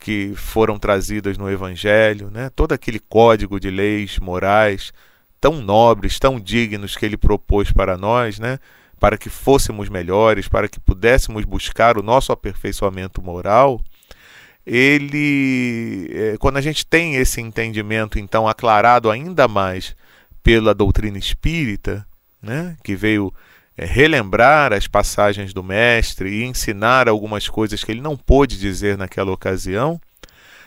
que 0.00 0.32
foram 0.34 0.78
trazidas 0.78 1.36
no 1.38 1.48
Evangelho, 1.48 2.30
né? 2.30 2.50
todo 2.50 2.72
aquele 2.72 2.98
código 2.98 3.60
de 3.60 3.70
leis 3.70 4.18
morais 4.18 4.92
tão 5.44 5.60
nobres, 5.60 6.18
tão 6.18 6.40
dignos 6.40 6.96
que 6.96 7.04
ele 7.04 7.18
propôs 7.18 7.70
para 7.70 7.98
nós, 7.98 8.38
né? 8.38 8.58
Para 8.98 9.18
que 9.18 9.28
fôssemos 9.28 9.90
melhores, 9.90 10.48
para 10.48 10.70
que 10.70 10.80
pudéssemos 10.80 11.44
buscar 11.44 11.98
o 11.98 12.02
nosso 12.02 12.32
aperfeiçoamento 12.32 13.20
moral. 13.20 13.78
Ele, 14.66 16.08
é, 16.10 16.36
quando 16.38 16.56
a 16.56 16.62
gente 16.62 16.86
tem 16.86 17.16
esse 17.16 17.42
entendimento, 17.42 18.18
então, 18.18 18.48
aclarado 18.48 19.10
ainda 19.10 19.46
mais 19.46 19.94
pela 20.42 20.74
doutrina 20.74 21.18
espírita, 21.18 22.06
né? 22.40 22.74
Que 22.82 22.96
veio 22.96 23.30
é, 23.76 23.84
relembrar 23.84 24.72
as 24.72 24.86
passagens 24.86 25.52
do 25.52 25.62
mestre 25.62 26.30
e 26.30 26.44
ensinar 26.44 27.06
algumas 27.06 27.50
coisas 27.50 27.84
que 27.84 27.92
ele 27.92 28.00
não 28.00 28.16
pôde 28.16 28.58
dizer 28.58 28.96
naquela 28.96 29.30
ocasião, 29.30 30.00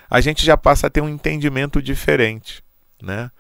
a 0.08 0.22
gente 0.22 0.46
já 0.46 0.56
passa 0.56 0.86
a 0.86 0.90
ter 0.92 1.02
um 1.02 1.10
entendimento 1.10 1.82
diferente, 1.82 2.62
né? 3.02 3.32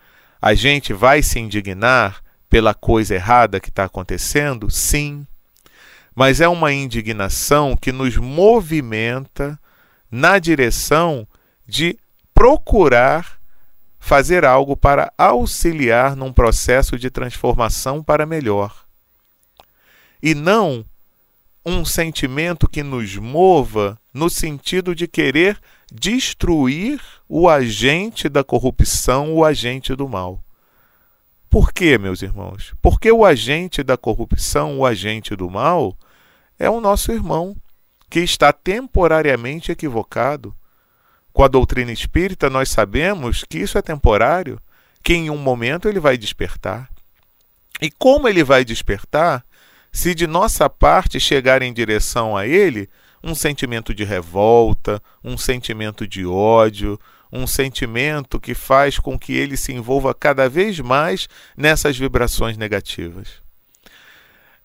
A 0.41 0.53
gente 0.53 0.93
vai 0.93 1.23
se 1.23 1.39
indignar 1.39 2.21
pela 2.49 2.73
coisa 2.73 3.15
errada 3.15 3.59
que 3.59 3.69
está 3.69 3.85
acontecendo? 3.85 4.69
Sim. 4.69 5.25
Mas 6.15 6.41
é 6.41 6.47
uma 6.47 6.73
indignação 6.73 7.75
que 7.75 7.91
nos 7.91 8.17
movimenta 8.17 9.59
na 10.09 10.39
direção 10.39 11.27
de 11.67 11.97
procurar 12.33 13.37
fazer 13.99 14.45
algo 14.45 14.77
para 14.77 15.11
auxiliar 15.17 16.15
num 16.15 16.31
processo 16.31 16.97
de 16.97 17.09
transformação 17.09 18.01
para 18.01 18.25
melhor. 18.25 18.85
E 20.23 20.33
não 20.33 20.85
um 21.65 21.83
sentimento 21.83 22.69
que 22.69 22.81
nos 22.81 23.17
mova 23.17 23.99
no 24.13 24.29
sentido 24.29 24.95
de 24.95 25.07
querer 25.07 25.59
destruir 25.91 27.01
o 27.27 27.47
agente 27.49 28.27
da 28.27 28.43
corrupção, 28.43 29.33
o 29.33 29.43
agente 29.43 29.95
do 29.95 30.07
mal. 30.07 30.43
Por 31.49 31.71
quê, 31.71 31.97
meus 31.97 32.21
irmãos? 32.21 32.73
Porque 32.81 33.11
o 33.11 33.25
agente 33.25 33.81
da 33.81 33.97
corrupção, 33.97 34.79
o 34.79 34.85
agente 34.85 35.35
do 35.35 35.49
mal, 35.49 35.97
é 36.59 36.69
o 36.69 36.81
nosso 36.81 37.11
irmão, 37.11 37.55
que 38.09 38.19
está 38.19 38.51
temporariamente 38.51 39.71
equivocado. 39.71 40.53
Com 41.31 41.43
a 41.43 41.47
doutrina 41.47 41.91
espírita, 41.91 42.49
nós 42.49 42.69
sabemos 42.69 43.43
que 43.43 43.59
isso 43.59 43.77
é 43.77 43.81
temporário, 43.81 44.59
que 45.03 45.13
em 45.13 45.29
um 45.29 45.37
momento 45.37 45.87
ele 45.87 45.99
vai 45.99 46.17
despertar. 46.17 46.89
E 47.81 47.89
como 47.91 48.27
ele 48.27 48.43
vai 48.43 48.65
despertar? 48.65 49.45
Se 49.91 50.13
de 50.13 50.27
nossa 50.27 50.69
parte 50.69 51.19
chegar 51.19 51.61
em 51.61 51.71
direção 51.71 52.35
a 52.35 52.45
ele 52.45 52.89
um 53.23 53.35
sentimento 53.35 53.93
de 53.93 54.03
revolta, 54.03 55.01
um 55.23 55.37
sentimento 55.37 56.07
de 56.07 56.25
ódio, 56.25 56.99
um 57.31 57.45
sentimento 57.45 58.39
que 58.39 58.53
faz 58.53 58.99
com 58.99 59.17
que 59.17 59.33
ele 59.33 59.57
se 59.57 59.73
envolva 59.73 60.13
cada 60.13 60.47
vez 60.47 60.79
mais 60.79 61.27
nessas 61.55 61.97
vibrações 61.97 62.57
negativas. 62.57 63.41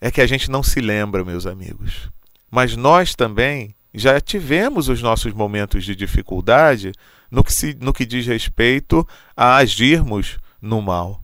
É 0.01 0.11
que 0.11 0.21
a 0.21 0.27
gente 0.27 0.51
não 0.51 0.63
se 0.63 0.81
lembra, 0.81 1.25
meus 1.25 1.47
amigos. 1.47 2.11
Mas 2.51 2.77
nós 2.77 3.15
também 3.15 3.75
já 3.95 4.21
tivemos 4.21 4.89
os 4.89 5.03
nossos 5.03 5.33
momentos 5.33 5.85
de 5.85 5.95
dificuldade 5.95 6.93
no 7.31 7.45
que, 7.45 7.53
se, 7.53 7.77
no 7.81 7.93
que 7.93 8.07
diz 8.07 8.27
respeito 8.27 9.07
a 9.37 9.57
agirmos 9.57 10.39
no 10.61 10.81
mal. 10.81 11.23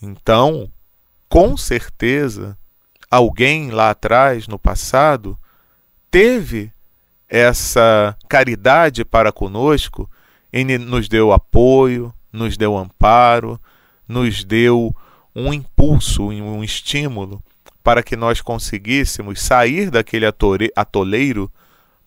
Então, 0.00 0.70
com 1.28 1.56
certeza, 1.56 2.56
alguém 3.10 3.70
lá 3.70 3.90
atrás, 3.90 4.46
no 4.46 4.58
passado, 4.58 5.38
teve 6.10 6.72
essa 7.28 8.16
caridade 8.28 9.04
para 9.04 9.30
conosco 9.32 10.10
e 10.52 10.64
nos 10.64 11.08
deu 11.08 11.32
apoio, 11.32 12.12
nos 12.32 12.56
deu 12.56 12.76
amparo, 12.76 13.60
nos 14.06 14.44
deu 14.44 14.94
um 15.34 15.52
impulso, 15.52 16.28
um 16.28 16.64
estímulo 16.64 17.42
para 17.82 18.02
que 18.02 18.16
nós 18.16 18.40
conseguíssemos 18.40 19.40
sair 19.40 19.90
daquele 19.90 20.26
atoleiro 20.74 21.50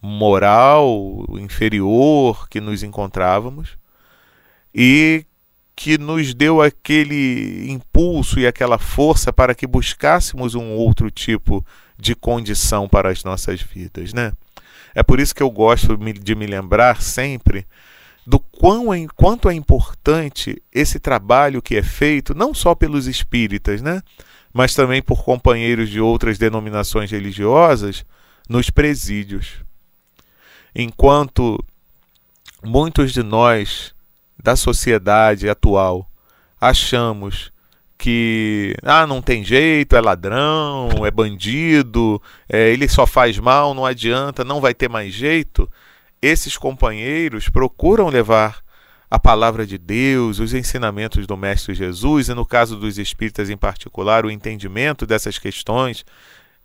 moral 0.01 1.25
inferior 1.39 2.49
que 2.49 2.59
nos 2.59 2.81
encontrávamos 2.81 3.77
e 4.73 5.25
que 5.75 5.97
nos 5.97 6.33
deu 6.33 6.61
aquele 6.61 7.71
impulso 7.71 8.39
e 8.39 8.45
aquela 8.45 8.77
força 8.77 9.31
para 9.31 9.55
que 9.55 9.65
buscássemos 9.65 10.55
um 10.55 10.71
outro 10.71 11.09
tipo 11.09 11.65
de 12.01 12.15
condição 12.15 12.89
para 12.89 13.11
as 13.11 13.23
nossas 13.23 13.61
vidas, 13.61 14.11
né? 14.11 14.33
É 14.95 15.03
por 15.03 15.19
isso 15.19 15.35
que 15.35 15.43
eu 15.43 15.51
gosto 15.51 15.95
de 15.95 16.35
me 16.35 16.47
lembrar 16.47 17.01
sempre 17.01 17.65
do 18.25 18.39
quão 18.39 18.93
é, 18.93 19.05
quanto 19.15 19.49
é 19.49 19.53
importante 19.53 20.61
esse 20.73 20.99
trabalho 20.99 21.61
que 21.61 21.77
é 21.77 21.83
feito 21.83 22.33
não 22.33 22.53
só 22.53 22.73
pelos 22.75 23.07
espíritas, 23.07 23.81
né? 23.81 24.01
mas 24.51 24.75
também 24.75 25.01
por 25.01 25.23
companheiros 25.23 25.89
de 25.89 26.01
outras 26.01 26.37
denominações 26.37 27.09
religiosas 27.09 28.03
nos 28.49 28.69
presídios. 28.69 29.63
Enquanto 30.75 31.63
muitos 32.63 33.13
de 33.13 33.23
nós 33.23 33.93
da 34.41 34.55
sociedade 34.55 35.47
atual 35.47 36.09
achamos 36.59 37.51
que 38.01 38.75
ah, 38.81 39.05
não 39.05 39.21
tem 39.21 39.43
jeito, 39.43 39.95
é 39.95 40.01
ladrão, 40.01 41.05
é 41.05 41.11
bandido, 41.11 42.19
é, 42.49 42.71
ele 42.71 42.87
só 42.87 43.05
faz 43.05 43.37
mal, 43.37 43.75
não 43.75 43.85
adianta, 43.85 44.43
não 44.43 44.59
vai 44.59 44.73
ter 44.73 44.89
mais 44.89 45.13
jeito, 45.13 45.69
esses 46.19 46.57
companheiros 46.57 47.47
procuram 47.47 48.09
levar 48.09 48.63
a 49.07 49.19
palavra 49.19 49.67
de 49.67 49.77
Deus, 49.77 50.39
os 50.39 50.51
ensinamentos 50.51 51.27
do 51.27 51.37
Mestre 51.37 51.75
Jesus, 51.75 52.27
e 52.27 52.33
no 52.33 52.43
caso 52.43 52.75
dos 52.75 52.97
espíritas 52.97 53.51
em 53.51 53.57
particular, 53.57 54.25
o 54.25 54.31
entendimento 54.31 55.05
dessas 55.05 55.37
questões, 55.37 56.03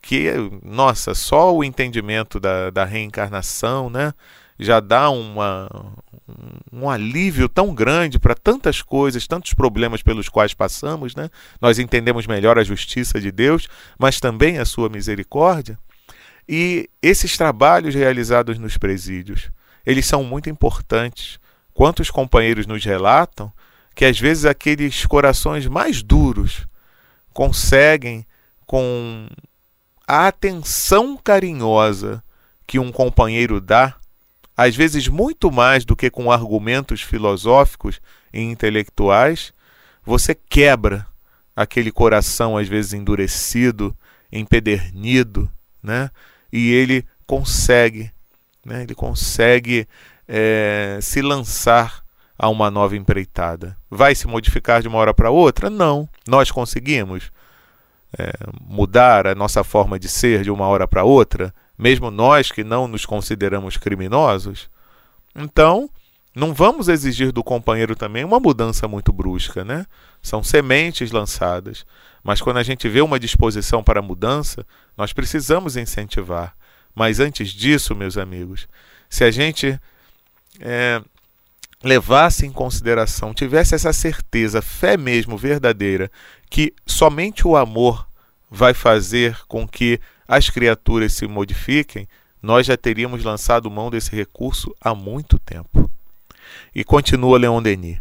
que, 0.01 0.31
nossa, 0.63 1.13
só 1.13 1.55
o 1.55 1.63
entendimento 1.63 2.39
da, 2.39 2.71
da 2.71 2.83
reencarnação, 2.83 3.91
né? 3.91 4.11
Já 4.59 4.79
dá 4.79 5.09
uma, 5.09 5.69
um 6.71 6.89
alívio 6.89 7.47
tão 7.47 7.73
grande 7.73 8.17
para 8.17 8.33
tantas 8.33 8.81
coisas, 8.81 9.27
tantos 9.27 9.53
problemas 9.53 10.01
pelos 10.01 10.29
quais 10.29 10.53
passamos, 10.53 11.15
né? 11.15 11.29
Nós 11.61 11.79
entendemos 11.79 12.25
melhor 12.25 12.57
a 12.57 12.63
justiça 12.63 13.19
de 13.21 13.31
Deus, 13.31 13.67
mas 13.99 14.19
também 14.19 14.57
a 14.57 14.65
sua 14.65 14.89
misericórdia. 14.89 15.77
E 16.49 16.89
esses 17.01 17.37
trabalhos 17.37 17.93
realizados 17.93 18.57
nos 18.57 18.77
presídios, 18.77 19.51
eles 19.85 20.05
são 20.05 20.23
muito 20.23 20.49
importantes 20.49 21.39
Quantos 21.77 22.09
companheiros 22.09 22.65
nos 22.65 22.83
relatam 22.83 23.53
que 23.93 24.03
às 24.03 24.19
vezes 24.19 24.45
aqueles 24.45 25.05
corações 25.05 25.67
mais 25.67 26.01
duros 26.01 26.65
conseguem, 27.31 28.25
com 28.65 29.27
a 30.07 30.27
atenção 30.27 31.15
carinhosa 31.15 32.23
que 32.65 32.79
um 32.79 32.91
companheiro 32.91 33.61
dá, 33.61 33.93
às 34.57 34.75
vezes 34.75 35.07
muito 35.07 35.51
mais 35.51 35.85
do 35.85 35.95
que 35.95 36.09
com 36.09 36.31
argumentos 36.31 37.01
filosóficos 37.01 38.01
e 38.33 38.41
intelectuais, 38.41 39.53
você 40.03 40.33
quebra 40.33 41.05
aquele 41.55 41.91
coração 41.91 42.57
às 42.57 42.67
vezes 42.67 42.93
endurecido, 42.93 43.95
empedernido, 44.31 45.49
né? 45.81 46.09
E 46.51 46.71
ele 46.71 47.05
consegue, 47.27 48.11
né? 48.65 48.81
Ele 48.81 48.95
consegue 48.95 49.87
é, 50.27 50.97
se 51.01 51.21
lançar 51.21 52.03
a 52.37 52.49
uma 52.49 52.71
nova 52.71 52.95
empreitada. 52.95 53.77
Vai 53.89 54.15
se 54.15 54.27
modificar 54.27 54.81
de 54.81 54.87
uma 54.87 54.97
hora 54.97 55.13
para 55.13 55.29
outra? 55.29 55.69
Não. 55.69 56.09
Nós 56.27 56.51
conseguimos 56.51 57.31
é, 58.17 58.31
mudar 58.61 59.27
a 59.27 59.35
nossa 59.35 59.63
forma 59.63 59.99
de 59.99 60.07
ser 60.07 60.43
de 60.43 60.51
uma 60.51 60.67
hora 60.67 60.87
para 60.87 61.03
outra, 61.03 61.53
mesmo 61.77 62.09
nós 62.09 62.51
que 62.51 62.63
não 62.63 62.87
nos 62.87 63.05
consideramos 63.05 63.77
criminosos? 63.77 64.69
Então, 65.35 65.89
não 66.35 66.53
vamos 66.53 66.87
exigir 66.87 67.31
do 67.31 67.43
companheiro 67.43 67.95
também 67.95 68.23
uma 68.23 68.39
mudança 68.39 68.87
muito 68.87 69.11
brusca, 69.11 69.63
né? 69.63 69.85
São 70.21 70.43
sementes 70.43 71.11
lançadas. 71.11 71.85
Mas 72.23 72.41
quando 72.41 72.57
a 72.57 72.63
gente 72.63 72.87
vê 72.89 73.01
uma 73.01 73.19
disposição 73.19 73.83
para 73.83 74.01
mudança, 74.01 74.65
nós 74.97 75.13
precisamos 75.13 75.77
incentivar. 75.77 76.55
Mas 76.93 77.19
antes 77.19 77.49
disso, 77.49 77.95
meus 77.95 78.17
amigos, 78.17 78.67
se 79.09 79.23
a 79.23 79.31
gente 79.31 79.79
é, 80.59 81.01
levasse 81.83 82.45
em 82.45 82.51
consideração, 82.51 83.33
tivesse 83.33 83.75
essa 83.75 83.93
certeza, 83.93 84.61
fé 84.61 84.97
mesmo 84.97 85.37
verdadeira, 85.37 86.11
que 86.49 86.73
somente 86.85 87.47
o 87.47 87.55
amor 87.55 88.07
vai 88.49 88.73
fazer 88.73 89.39
com 89.47 89.67
que 89.67 89.99
as 90.27 90.49
criaturas 90.49 91.13
se 91.13 91.27
modifiquem, 91.27 92.07
nós 92.41 92.67
já 92.67 92.77
teríamos 92.77 93.23
lançado 93.23 93.69
mão 93.71 93.89
desse 93.89 94.15
recurso 94.15 94.75
há 94.81 94.93
muito 94.93 95.39
tempo. 95.39 95.89
E 96.73 96.83
continua 96.83 97.39
Leon 97.39 97.61
Denis. 97.61 97.99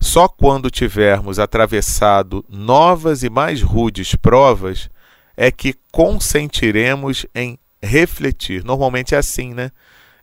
Só 0.00 0.26
quando 0.28 0.70
tivermos 0.70 1.38
atravessado 1.38 2.44
novas 2.48 3.22
e 3.22 3.28
mais 3.28 3.60
rudes 3.60 4.14
provas 4.14 4.88
é 5.36 5.50
que 5.50 5.74
consentiremos 5.92 7.26
em 7.34 7.58
refletir. 7.82 8.64
Normalmente 8.64 9.14
é 9.14 9.18
assim, 9.18 9.52
né? 9.52 9.70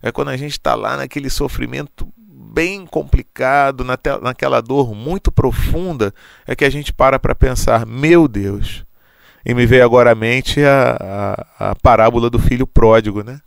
É 0.02 0.10
quando 0.10 0.28
a 0.28 0.36
gente 0.36 0.52
está 0.52 0.74
lá 0.74 0.96
naquele 0.96 1.30
sofrimento 1.30 2.12
bem 2.18 2.86
complicado, 2.86 3.84
naquela 4.22 4.60
dor 4.60 4.94
muito 4.94 5.30
profunda, 5.30 6.12
é 6.46 6.56
que 6.56 6.64
a 6.64 6.70
gente 6.70 6.92
para 6.92 7.18
para 7.18 7.34
pensar: 7.34 7.86
meu 7.86 8.26
Deus. 8.26 8.84
E 9.44 9.54
me 9.54 9.66
veio 9.66 9.84
agora 9.84 10.12
à 10.12 10.14
mente 10.14 10.62
a, 10.62 11.46
a, 11.58 11.70
a 11.70 11.74
parábola 11.76 12.28
do 12.28 12.38
filho 12.38 12.66
pródigo, 12.66 13.22
né? 13.22 13.40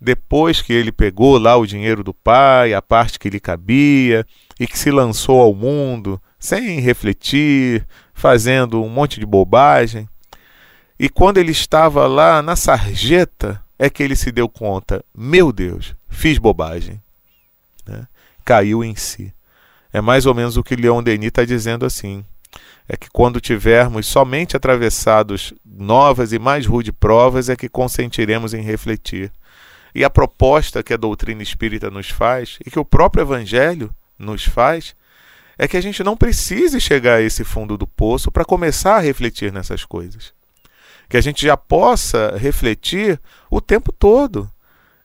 Depois 0.00 0.62
que 0.62 0.72
ele 0.72 0.92
pegou 0.92 1.38
lá 1.38 1.56
o 1.56 1.66
dinheiro 1.66 2.04
do 2.04 2.14
pai, 2.14 2.72
a 2.72 2.80
parte 2.80 3.18
que 3.18 3.28
lhe 3.28 3.40
cabia, 3.40 4.24
e 4.58 4.66
que 4.66 4.78
se 4.78 4.90
lançou 4.90 5.40
ao 5.40 5.54
mundo, 5.54 6.20
sem 6.38 6.80
refletir, 6.80 7.86
fazendo 8.14 8.82
um 8.82 8.88
monte 8.88 9.18
de 9.18 9.26
bobagem. 9.26 10.08
E 10.98 11.08
quando 11.08 11.38
ele 11.38 11.52
estava 11.52 12.06
lá 12.06 12.42
na 12.42 12.56
sarjeta, 12.56 13.60
é 13.78 13.88
que 13.88 14.02
ele 14.02 14.16
se 14.16 14.32
deu 14.32 14.48
conta: 14.48 15.04
meu 15.14 15.52
Deus, 15.52 15.94
fiz 16.08 16.38
bobagem. 16.38 17.00
Né? 17.86 18.06
Caiu 18.44 18.84
em 18.84 18.96
si. 18.96 19.32
É 19.92 20.00
mais 20.00 20.26
ou 20.26 20.34
menos 20.34 20.56
o 20.56 20.62
que 20.62 20.76
Leon 20.76 21.02
Denis 21.02 21.28
está 21.28 21.44
dizendo 21.44 21.86
assim. 21.86 22.24
É 22.88 22.96
que 22.96 23.08
quando 23.12 23.40
tivermos 23.40 24.06
somente 24.06 24.56
atravessados 24.56 25.52
novas 25.64 26.32
e 26.32 26.38
mais 26.38 26.66
rude 26.66 26.90
provas, 26.90 27.48
é 27.48 27.56
que 27.56 27.68
consentiremos 27.68 28.54
em 28.54 28.62
refletir. 28.62 29.30
E 29.94 30.04
a 30.04 30.10
proposta 30.10 30.82
que 30.82 30.94
a 30.94 30.96
doutrina 30.96 31.42
espírita 31.42 31.90
nos 31.90 32.08
faz, 32.08 32.58
e 32.64 32.70
que 32.70 32.78
o 32.78 32.84
próprio 32.84 33.22
Evangelho 33.22 33.92
nos 34.18 34.44
faz, 34.44 34.94
é 35.58 35.68
que 35.68 35.76
a 35.76 35.80
gente 35.80 36.02
não 36.02 36.16
precise 36.16 36.80
chegar 36.80 37.16
a 37.16 37.22
esse 37.22 37.44
fundo 37.44 37.76
do 37.76 37.86
poço 37.86 38.30
para 38.30 38.44
começar 38.44 38.96
a 38.96 39.00
refletir 39.00 39.52
nessas 39.52 39.84
coisas 39.84 40.32
que 41.08 41.16
a 41.16 41.20
gente 41.20 41.44
já 41.44 41.56
possa 41.56 42.36
refletir 42.36 43.20
o 43.50 43.60
tempo 43.60 43.92
todo. 43.92 44.50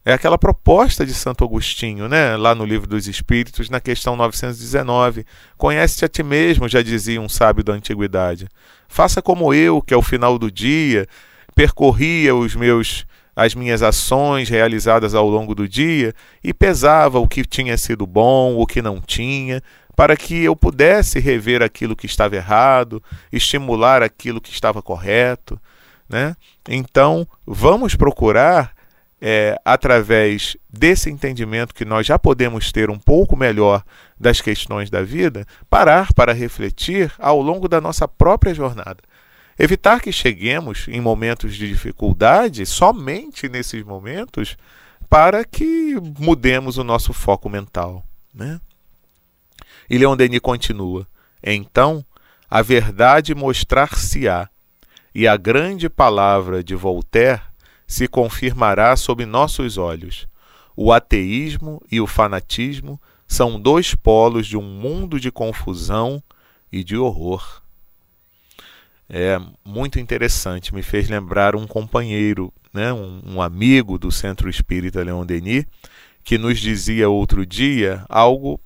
É 0.05 0.11
aquela 0.11 0.37
proposta 0.37 1.05
de 1.05 1.13
Santo 1.13 1.45
Agostinho, 1.45 2.09
né? 2.09 2.35
lá 2.35 2.53
no 2.53 2.65
Livro 2.65 2.87
dos 2.87 3.07
Espíritos, 3.07 3.69
na 3.69 3.79
questão 3.79 4.17
919. 4.17 5.25
Conhece-te 5.57 6.03
a 6.03 6.09
ti 6.09 6.21
mesmo, 6.21 6.67
já 6.67 6.81
dizia 6.81 7.21
um 7.21 7.29
sábio 7.29 7.63
da 7.63 7.71
antiguidade. 7.71 8.49
Faça 8.87 9.21
como 9.21 9.53
eu, 9.53 9.81
que 9.81 9.93
ao 9.93 10.01
final 10.01 10.37
do 10.37 10.51
dia 10.51 11.07
percorria 11.55 12.35
os 12.35 12.55
meus 12.55 13.05
as 13.35 13.55
minhas 13.55 13.81
ações 13.81 14.47
realizadas 14.47 15.15
ao 15.15 15.27
longo 15.27 15.55
do 15.55 15.67
dia 15.67 16.13
e 16.43 16.53
pesava 16.53 17.17
o 17.17 17.27
que 17.27 17.43
tinha 17.43 17.75
sido 17.77 18.05
bom, 18.05 18.55
o 18.57 18.67
que 18.67 18.79
não 18.79 19.01
tinha, 19.01 19.59
para 19.95 20.15
que 20.15 20.43
eu 20.43 20.55
pudesse 20.55 21.19
rever 21.19 21.61
aquilo 21.61 21.95
que 21.95 22.05
estava 22.05 22.35
errado, 22.35 23.01
estimular 23.31 24.03
aquilo 24.03 24.41
que 24.41 24.51
estava 24.51 24.81
correto. 24.81 25.59
Né? 26.07 26.35
Então, 26.67 27.27
vamos 27.45 27.95
procurar, 27.95 28.73
é, 29.25 29.57
através 29.63 30.57
desse 30.69 31.09
entendimento 31.09 31.73
que 31.73 31.85
nós 31.85 32.05
já 32.05 32.19
podemos 32.19 32.73
ter 32.73 32.89
um 32.89 32.99
pouco 32.99 33.37
melhor 33.37 33.81
das 34.19 34.41
questões 34.41 34.89
da 34.89 35.01
vida, 35.01 35.47
parar 35.69 36.11
para 36.11 36.33
refletir 36.33 37.09
ao 37.17 37.41
longo 37.41 37.69
da 37.69 37.79
nossa 37.79 38.05
própria 38.05 38.53
jornada. 38.53 38.97
Evitar 39.57 40.01
que 40.01 40.11
cheguemos 40.11 40.89
em 40.89 40.99
momentos 40.99 41.55
de 41.55 41.69
dificuldade 41.69 42.65
somente 42.65 43.47
nesses 43.47 43.81
momentos 43.81 44.57
para 45.09 45.45
que 45.45 45.95
mudemos 46.19 46.77
o 46.77 46.83
nosso 46.83 47.13
foco 47.13 47.47
mental. 47.47 48.03
Né? 48.33 48.59
E 49.89 49.97
Leon 49.97 50.17
Denis 50.17 50.41
continua: 50.41 51.07
Então 51.41 52.03
a 52.49 52.61
verdade 52.61 53.33
mostrar-se-á, 53.33 54.49
e 55.15 55.29
a 55.29 55.37
grande 55.37 55.87
palavra 55.87 56.61
de 56.61 56.75
Voltaire 56.75 57.52
se 57.87 58.07
confirmará 58.07 58.95
sob 58.95 59.25
nossos 59.25 59.77
olhos. 59.77 60.27
O 60.75 60.91
ateísmo 60.91 61.81
e 61.91 62.01
o 62.01 62.07
fanatismo 62.07 62.99
são 63.27 63.59
dois 63.59 63.95
polos 63.95 64.47
de 64.47 64.57
um 64.57 64.63
mundo 64.63 65.19
de 65.19 65.31
confusão 65.31 66.21
e 66.71 66.83
de 66.83 66.97
horror. 66.97 67.61
É 69.09 69.39
muito 69.63 69.99
interessante, 69.99 70.73
me 70.73 70.81
fez 70.81 71.09
lembrar 71.09 71.55
um 71.55 71.67
companheiro, 71.67 72.51
né, 72.73 72.91
um, 72.91 73.21
um 73.25 73.41
amigo 73.41 73.99
do 73.99 74.11
Centro 74.11 74.49
Espírita 74.49 75.03
Leon 75.03 75.25
Denis, 75.25 75.65
que 76.23 76.37
nos 76.37 76.59
dizia 76.59 77.09
outro 77.09 77.45
dia 77.45 78.05
algo 78.09 78.59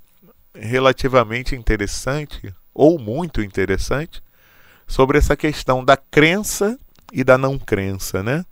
relativamente 0.54 1.56
interessante, 1.56 2.54
ou 2.74 2.98
muito 2.98 3.42
interessante, 3.42 4.22
sobre 4.88 5.18
essa 5.18 5.36
questão 5.36 5.84
da 5.84 5.98
crença 5.98 6.80
e 7.12 7.24
da 7.24 7.38
não 7.38 7.58
crença, 7.58 8.24
né? 8.24 8.46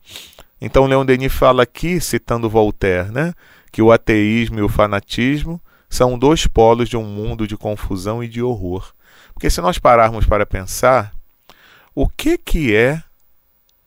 Então 0.60 0.86
Leon 0.86 1.06
Denis 1.06 1.34
fala 1.34 1.64
aqui, 1.64 2.00
citando 2.00 2.50
Voltaire, 2.50 3.12
né, 3.12 3.34
que 3.72 3.82
o 3.82 3.92
ateísmo 3.92 4.60
e 4.60 4.62
o 4.62 4.70
fanatismo 4.70 5.62
são 5.90 6.18
dois 6.18 6.48
polos 6.48 6.90
de 6.90 6.98
um 6.98 7.04
mundo 7.04 7.48
de 7.48 7.58
confusão 7.58 8.24
e 8.24 8.28
de 8.28 8.42
horror. 8.42 8.94
Porque 9.34 9.50
se 9.50 9.62
nós 9.62 9.78
pararmos 9.78 10.26
para 10.26 10.46
pensar, 10.46 11.14
o 11.94 12.08
que 12.08 12.38
que 12.38 12.76
é 12.76 13.04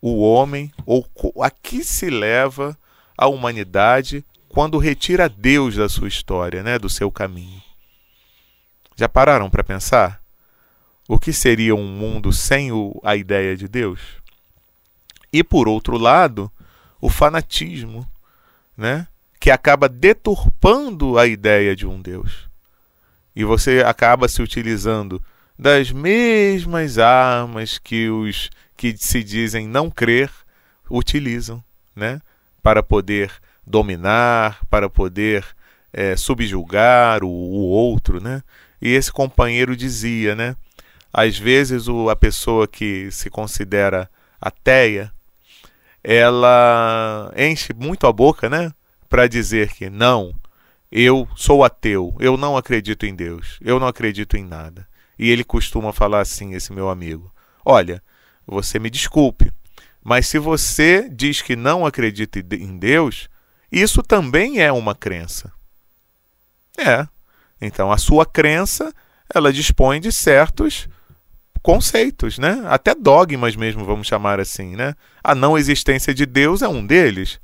o 0.00 0.20
homem 0.20 0.72
ou 0.86 1.06
a 1.42 1.50
que 1.50 1.82
se 1.82 2.08
leva 2.08 2.76
a 3.16 3.26
humanidade 3.26 4.24
quando 4.48 4.78
retira 4.78 5.28
Deus 5.28 5.76
da 5.76 5.88
sua 5.88 6.08
história, 6.08 6.62
né, 6.62 6.78
do 6.78 6.88
seu 6.88 7.10
caminho? 7.10 7.62
Já 8.94 9.08
pararam 9.08 9.48
para 9.48 9.64
pensar? 9.64 10.20
O 11.08 11.18
que 11.18 11.32
seria 11.32 11.74
um 11.74 11.86
mundo 11.86 12.32
sem 12.32 12.70
o, 12.72 13.00
a 13.02 13.16
ideia 13.16 13.56
de 13.56 13.66
Deus? 13.66 14.00
E 15.32 15.42
por 15.42 15.68
outro 15.68 15.96
lado, 15.96 16.50
o 17.00 17.08
fanatismo, 17.08 18.06
né? 18.76 19.06
que 19.40 19.50
acaba 19.50 19.88
deturpando 19.88 21.18
a 21.18 21.26
ideia 21.26 21.74
de 21.74 21.86
um 21.86 22.00
Deus. 22.00 22.48
E 23.34 23.44
você 23.44 23.82
acaba 23.86 24.28
se 24.28 24.42
utilizando 24.42 25.22
das 25.58 25.90
mesmas 25.92 26.98
armas 26.98 27.78
que 27.78 28.08
os 28.08 28.50
que 28.76 28.96
se 28.96 29.24
dizem 29.24 29.66
não 29.66 29.90
crer 29.90 30.30
utilizam, 30.90 31.62
né? 31.94 32.20
Para 32.62 32.82
poder 32.82 33.30
dominar, 33.66 34.64
para 34.70 34.88
poder 34.88 35.44
é, 35.92 36.16
subjugar 36.16 37.24
o, 37.24 37.28
o 37.28 37.68
outro, 37.68 38.20
né? 38.20 38.42
E 38.80 38.90
esse 38.94 39.12
companheiro 39.12 39.76
dizia, 39.76 40.34
né? 40.34 40.56
Às 41.12 41.38
vezes 41.38 41.88
o, 41.88 42.08
a 42.08 42.16
pessoa 42.16 42.68
que 42.68 43.10
se 43.10 43.28
considera 43.28 44.08
ateia, 44.40 45.12
ela 46.02 47.32
enche 47.36 47.72
muito 47.74 48.06
a 48.06 48.12
boca, 48.12 48.48
né? 48.48 48.72
Para 49.08 49.26
dizer 49.26 49.72
que 49.72 49.88
não, 49.88 50.34
eu 50.90 51.28
sou 51.36 51.64
ateu, 51.64 52.16
eu 52.20 52.36
não 52.36 52.56
acredito 52.56 53.04
em 53.06 53.14
Deus, 53.14 53.58
eu 53.60 53.78
não 53.78 53.86
acredito 53.86 54.36
em 54.36 54.44
nada. 54.44 54.86
E 55.18 55.30
ele 55.30 55.44
costuma 55.44 55.92
falar 55.92 56.20
assim, 56.20 56.54
esse 56.54 56.72
meu 56.72 56.88
amigo: 56.88 57.32
Olha, 57.64 58.02
você 58.46 58.78
me 58.78 58.88
desculpe, 58.88 59.52
mas 60.02 60.26
se 60.26 60.38
você 60.38 61.08
diz 61.08 61.42
que 61.42 61.56
não 61.56 61.84
acredita 61.84 62.38
em 62.38 62.78
Deus, 62.78 63.28
isso 63.70 64.02
também 64.02 64.60
é 64.60 64.72
uma 64.72 64.94
crença. 64.94 65.52
É, 66.78 67.06
então, 67.60 67.90
a 67.90 67.98
sua 67.98 68.24
crença, 68.24 68.94
ela 69.34 69.52
dispõe 69.52 70.00
de 70.00 70.12
certos 70.12 70.88
conceitos, 71.62 72.38
né? 72.38 72.62
Até 72.66 72.94
dogmas 72.94 73.56
mesmo, 73.56 73.84
vamos 73.84 74.06
chamar 74.06 74.40
assim, 74.40 74.76
né? 74.76 74.94
A 75.22 75.34
não 75.34 75.58
existência 75.58 76.14
de 76.14 76.26
Deus 76.26 76.62
é 76.62 76.68
um 76.68 76.84
deles. 76.84 77.40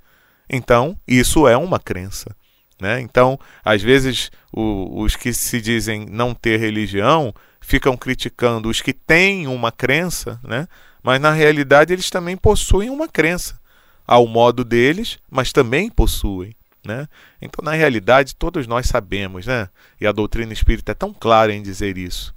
Então, 0.48 0.98
isso 1.07 1.48
é 1.48 1.57
uma 1.57 1.79
crença. 1.79 2.35
Né? 2.81 3.00
Então, 3.00 3.38
às 3.64 3.83
vezes, 3.83 4.31
o, 4.53 5.03
os 5.03 5.16
que 5.16 5.33
se 5.33 5.61
dizem 5.61 6.07
não 6.07 6.35
ter 6.35 6.59
religião 6.59 7.35
ficam 7.61 7.96
criticando 7.96 8.68
os 8.68 8.81
que 8.81 8.92
têm 8.92 9.46
uma 9.46 9.72
crença, 9.72 10.38
né? 10.42 10.68
mas 11.03 11.20
na 11.20 11.33
realidade 11.33 11.92
eles 11.92 12.11
também 12.11 12.37
possuem 12.37 12.90
uma 12.90 13.09
crença, 13.09 13.59
ao 14.07 14.27
modo 14.27 14.64
deles, 14.64 15.18
mas 15.31 15.53
também 15.53 15.88
possuem. 15.88 16.55
Né? 16.85 17.09
Então, 17.40 17.64
na 17.64 17.72
realidade, 17.72 18.35
todos 18.35 18.66
nós 18.66 18.87
sabemos, 18.87 19.46
né? 19.46 19.68
e 19.98 20.07
a 20.07 20.12
doutrina 20.12 20.53
espírita 20.53 20.92
é 20.92 20.94
tão 20.94 21.14
clara 21.14 21.55
em 21.55 21.62
dizer 21.62 21.96
isso, 21.96 22.35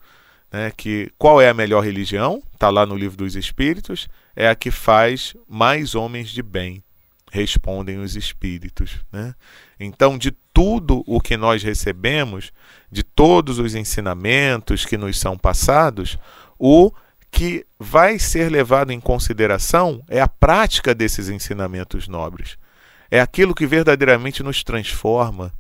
né? 0.52 0.72
que 0.76 1.12
qual 1.18 1.42
é 1.42 1.50
a 1.50 1.54
melhor 1.54 1.84
religião? 1.84 2.42
Está 2.54 2.70
lá 2.70 2.86
no 2.86 2.96
livro 2.96 3.18
dos 3.18 3.36
Espíritos, 3.36 4.08
é 4.36 4.50
a 4.50 4.56
que 4.56 4.72
faz 4.72 5.36
mais 5.48 5.96
homens 5.96 6.30
de 6.30 6.42
bem, 6.42 6.84
respondem 7.32 8.00
os 8.00 8.16
Espíritos. 8.16 8.98
Né? 9.12 9.34
Então, 9.80 10.18
de 10.18 10.32
tudo 10.54 11.04
o 11.06 11.22
que 11.22 11.38
nós 11.38 11.64
recebemos, 11.64 12.52
de 12.92 13.04
todos 13.04 13.60
os 13.60 13.76
ensinamentos 13.76 14.86
que 14.86 14.98
nos 14.98 15.20
são 15.20 15.38
passados, 15.38 16.18
o 16.58 16.92
que 17.30 17.66
vai 17.78 18.18
ser 18.18 18.50
levado 18.50 18.92
em 18.92 19.00
consideração 19.00 20.02
é 20.08 20.20
a 20.20 20.28
prática 20.28 20.96
desses 20.96 21.30
ensinamentos 21.30 22.08
nobres 22.08 22.58
é 23.10 23.20
aquilo 23.20 23.56
que 23.56 23.66
verdadeiramente 23.66 24.44
nos 24.44 24.64
transforma. 24.64 25.52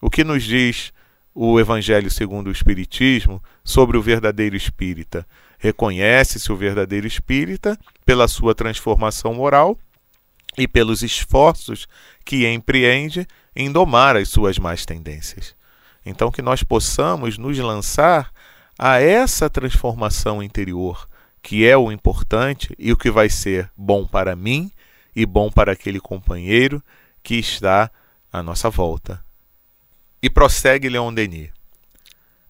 O 0.00 0.10
que 0.10 0.24
nos 0.24 0.42
diz 0.44 0.92
o 1.40 1.60
Evangelho 1.60 2.10
segundo 2.10 2.48
o 2.48 2.52
Espiritismo 2.52 3.40
sobre 3.62 3.96
o 3.96 4.02
verdadeiro 4.02 4.56
espírita? 4.56 5.24
Reconhece-se 5.56 6.50
o 6.50 6.56
verdadeiro 6.56 7.06
espírita 7.06 7.78
pela 8.04 8.26
sua 8.26 8.56
transformação 8.56 9.34
moral 9.34 9.78
e 10.56 10.66
pelos 10.66 11.00
esforços 11.00 11.86
que 12.24 12.44
empreende 12.48 13.24
em 13.54 13.70
domar 13.70 14.16
as 14.16 14.28
suas 14.28 14.58
más 14.58 14.84
tendências. 14.84 15.54
Então, 16.04 16.32
que 16.32 16.42
nós 16.42 16.64
possamos 16.64 17.38
nos 17.38 17.56
lançar 17.56 18.32
a 18.76 19.00
essa 19.00 19.48
transformação 19.48 20.42
interior, 20.42 21.08
que 21.40 21.64
é 21.64 21.76
o 21.76 21.92
importante 21.92 22.74
e 22.76 22.90
o 22.90 22.96
que 22.96 23.12
vai 23.12 23.30
ser 23.30 23.70
bom 23.76 24.04
para 24.04 24.34
mim 24.34 24.72
e 25.14 25.24
bom 25.24 25.52
para 25.52 25.70
aquele 25.70 26.00
companheiro 26.00 26.82
que 27.22 27.36
está 27.36 27.88
à 28.32 28.42
nossa 28.42 28.68
volta. 28.68 29.27
E 30.22 30.28
prossegue 30.28 30.88
Leon 30.88 31.14
Denis. 31.14 31.50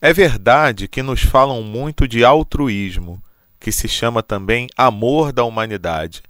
É 0.01 0.13
verdade 0.13 0.87
que 0.89 1.03
nos 1.03 1.23
falam 1.23 1.63
muito 1.63 2.07
de 2.07 2.25
altruísmo, 2.25 3.23
que 3.59 3.73
se 3.73 3.89
chama 3.89 4.23
também 4.23 4.69
amor 4.77 5.33
da 5.33 5.45
humanidade, 5.45 6.23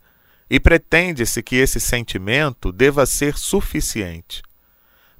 e 0.49 0.59
pretende-se 0.59 1.43
que 1.43 1.57
esse 1.57 1.79
sentimento 1.79 2.73
deva 2.73 3.05
ser 3.05 3.37
suficiente. 3.37 4.43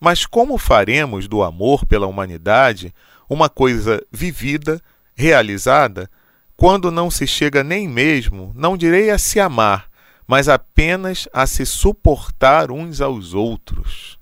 Mas 0.01 0.25
como 0.25 0.57
faremos 0.57 1.29
do 1.29 1.43
amor 1.43 1.85
pela 1.85 2.07
humanidade 2.07 2.95
uma 3.29 3.49
coisa 3.49 4.03
vivida, 4.11 4.81
realizada, 5.15 6.11
quando 6.57 6.91
não 6.91 7.11
se 7.11 7.27
chega 7.27 7.63
nem 7.63 7.87
mesmo, 7.87 8.53
não 8.57 8.77
direi 8.77 9.11
a 9.11 9.19
se 9.19 9.39
amar, 9.39 9.89
mas 10.27 10.49
apenas 10.49 11.29
a 11.33 11.47
se 11.47 11.67
suportar 11.67 12.71
uns 12.71 13.01
aos 13.01 13.35
outros. 13.35 14.18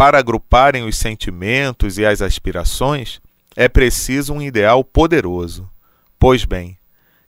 Para 0.00 0.18
agruparem 0.18 0.82
os 0.84 0.96
sentimentos 0.96 1.98
e 1.98 2.06
as 2.06 2.22
aspirações, 2.22 3.20
é 3.54 3.68
preciso 3.68 4.32
um 4.32 4.40
ideal 4.40 4.82
poderoso. 4.82 5.68
Pois 6.18 6.46
bem, 6.46 6.78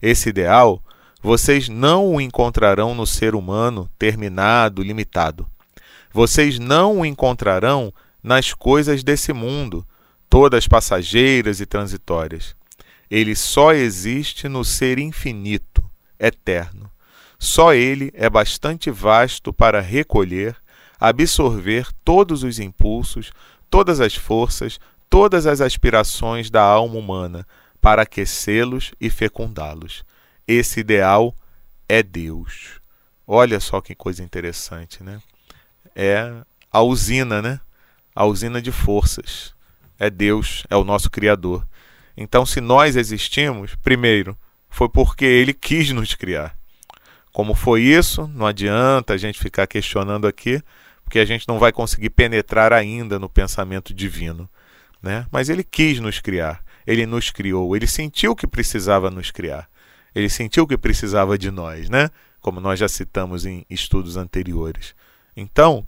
esse 0.01 0.31
ideal 0.31 0.83
vocês 1.23 1.69
não 1.69 2.15
o 2.15 2.19
encontrarão 2.19 2.95
no 2.95 3.07
ser 3.07 3.35
humano 3.35 3.91
terminado, 3.99 4.83
limitado. 4.83 5.47
Vocês 6.15 6.59
não 6.59 7.01
o 7.01 7.05
encontrarão 7.05 7.93
nas 8.23 8.55
coisas 8.55 9.05
desse 9.05 9.35
mundo, 9.35 9.87
todas 10.31 10.67
passageiras 10.67 11.61
e 11.61 11.67
transitórias. 11.67 12.57
Ele 13.11 13.37
só 13.37 13.75
existe 13.75 14.49
no 14.49 14.65
ser 14.65 14.99
infinito, 14.99 15.85
eterno 16.19 16.91
Só 17.39 17.75
ele 17.75 18.11
é 18.15 18.31
bastante 18.31 18.91
vasto 18.91 19.53
para 19.53 19.79
recolher, 19.79 20.57
absorver 21.03 21.89
todos 22.05 22.45
os 22.45 22.61
impulsos, 22.61 23.33
todas 23.69 24.01
as 24.01 24.15
forças, 24.15 24.79
todas 25.11 25.47
as 25.47 25.61
aspirações 25.61 26.49
da 26.49 26.63
alma 26.63 26.97
humana, 26.97 27.45
para 27.81 28.03
aquecê-los 28.03 28.93
e 29.01 29.11
fecundá-los. 29.11 30.05
Esse 30.47 30.79
ideal 30.79 31.35
é 31.89 32.05
Deus. 32.05 32.81
Olha 33.27 33.59
só 33.59 33.81
que 33.81 33.97
coisa 33.97 34.23
interessante, 34.23 35.03
né? 35.03 35.21
É 35.97 36.33
a 36.71 36.83
usina, 36.83 37.43
né? 37.43 37.61
A 38.15 38.25
usina 38.25 38.63
de 38.63 38.71
forças. 38.71 39.53
É 39.99 40.09
Deus, 40.09 40.65
é 40.71 40.77
o 40.77 40.85
nosso 40.85 41.11
Criador. 41.11 41.67
Então, 42.17 42.47
se 42.47 42.61
nós 42.61 42.95
existimos, 42.95 43.75
primeiro, 43.75 44.39
foi 44.71 44.89
porque 44.89 45.25
Ele 45.25 45.53
quis 45.53 45.91
nos 45.91 46.15
criar. 46.15 46.57
Como 47.33 47.55
foi 47.55 47.83
isso? 47.83 48.29
Não 48.29 48.47
adianta 48.47 49.15
a 49.15 49.17
gente 49.17 49.41
ficar 49.41 49.67
questionando 49.67 50.29
aqui, 50.29 50.63
porque 51.13 51.19
a 51.19 51.27
gente 51.27 51.47
não 51.47 51.59
vai 51.59 51.71
conseguir 51.71 52.09
penetrar 52.09 52.73
ainda 52.73 53.19
no 53.19 53.29
pensamento 53.29 53.93
divino. 53.93 54.49
Né? 55.03 55.27
Mas 55.31 55.51
Ele 55.51 55.63
quis 55.63 56.01
nos 56.01 56.21
criar, 56.21 56.65
Ele 56.87 57.05
nos 57.05 57.31
criou, 57.31 57.77
Ele 57.77 57.87
sentiu 57.87 58.35
que 58.35 58.47
precisava 58.47 59.11
nos 59.11 59.31
criar, 59.31 59.69
Ele 60.15 60.31
sentiu 60.31 60.67
que 60.67 60.79
precisava 60.79 61.37
de 61.37 61.51
nós, 61.51 61.91
né? 61.91 62.09
como 62.41 62.61
nós 62.61 62.81
já 62.81 62.89
citamos 62.89 63.45
em 63.45 63.67
estudos 63.69 64.17
anteriores. 64.17 64.95
Então, 65.37 65.85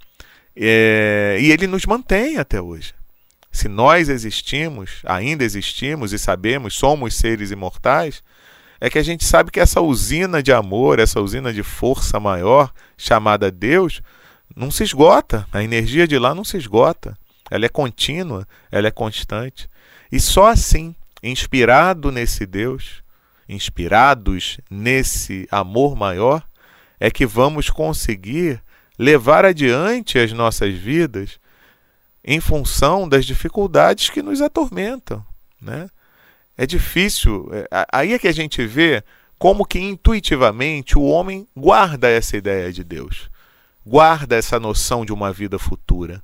é... 0.55 1.39
e 1.41 1.51
Ele 1.51 1.67
nos 1.67 1.87
mantém 1.87 2.37
até 2.37 2.61
hoje. 2.61 2.93
Se 3.51 3.67
nós 3.67 4.11
existimos, 4.11 5.01
ainda 5.07 5.43
existimos 5.43 6.13
e 6.13 6.19
sabemos, 6.19 6.75
somos 6.75 7.15
seres 7.15 7.51
imortais, 7.51 8.23
é 8.79 8.91
que 8.91 8.99
a 8.99 9.03
gente 9.03 9.25
sabe 9.25 9.51
que 9.51 9.61
essa 9.61 9.81
usina 9.81 10.43
de 10.43 10.53
amor, 10.53 10.99
essa 10.99 11.19
usina 11.19 11.51
de 11.51 11.63
força 11.63 12.21
maior, 12.21 12.71
chamada 12.99 13.51
Deus, 13.51 14.03
não 14.55 14.71
se 14.71 14.83
esgota. 14.83 15.47
A 15.53 15.62
energia 15.62 16.07
de 16.07 16.19
lá 16.19 16.35
não 16.35 16.45
se 16.45 16.57
esgota. 16.57 17.17
Ela 17.51 17.67
é 17.67 17.69
contínua, 17.69 18.47
ela 18.71 18.88
é 18.88 18.90
constante. 18.90 19.69
E 20.11 20.21
só 20.21 20.47
assim, 20.47 20.95
inspirado 21.23 22.11
nesse 22.11 22.47
Deus, 22.47 23.03
inspirados 23.49 24.59
nesse 24.71 25.47
amor 25.51 25.97
maior, 25.97 26.43
é 26.99 27.11
que 27.11 27.27
vamos 27.27 27.69
conseguir 27.69 28.61
levar 28.99 29.45
adiante 29.45 30.19
as 30.19 30.33
nossas 30.33 30.75
vidas 30.75 31.38
em 32.25 32.40
função 32.40 33.09
das 33.09 33.27
dificuldades 33.27 34.09
que 34.09 34.23
nos 34.23 34.40
atormentam, 34.40 35.25
né? 35.61 35.90
É 36.57 36.64
difícil. 36.64 37.51
É, 37.53 37.87
aí 37.93 38.14
é 38.14 38.19
que 38.19 38.29
a 38.29 38.33
gente 38.33 38.64
vê 38.64 39.03
como 39.38 39.67
que 39.67 39.79
intuitivamente 39.79 40.97
o 40.97 41.03
homem 41.03 41.47
guarda 41.55 42.09
essa 42.09 42.37
ideia 42.37 42.73
de 42.73 42.83
Deus, 42.83 43.29
guarda 43.87 44.37
essa 44.37 44.59
noção 44.59 45.05
de 45.05 45.12
uma 45.12 45.33
vida 45.33 45.59
futura. 45.59 46.23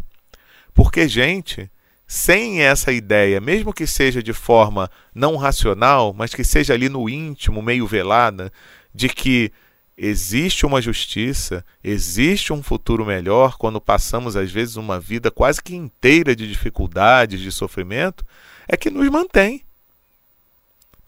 Porque, 0.73 1.09
gente, 1.09 1.71
sem 2.07 2.63
essa 2.63 2.93
ideia, 2.93 3.41
mesmo 3.41 3.73
que 3.73 3.87
seja 3.87 4.23
de 4.23 4.33
forma 4.33 4.91
não 5.15 5.37
racional, 5.37 6.13
mas 6.13 6.35
que 6.35 6.45
seja 6.45 6.75
ali 6.75 6.89
no 6.89 7.09
íntimo, 7.09 7.63
meio 7.63 7.87
velada, 7.87 8.53
de 8.95 9.09
que 9.09 9.53
existe 9.97 10.65
uma 10.65 10.81
justiça, 10.81 11.65
existe 11.85 12.53
um 12.53 12.63
futuro 12.63 13.05
melhor 13.05 13.57
quando 13.59 13.81
passamos, 13.81 14.37
às 14.37 14.51
vezes, 14.51 14.77
uma 14.77 14.99
vida 14.99 15.31
quase 15.31 15.63
que 15.63 15.75
inteira 15.75 16.35
de 16.35 16.49
dificuldades, 16.49 17.41
de 17.41 17.53
sofrimento, 17.53 18.25
é 18.67 18.77
que 18.77 18.91
nos 18.91 19.09
mantém 19.11 19.65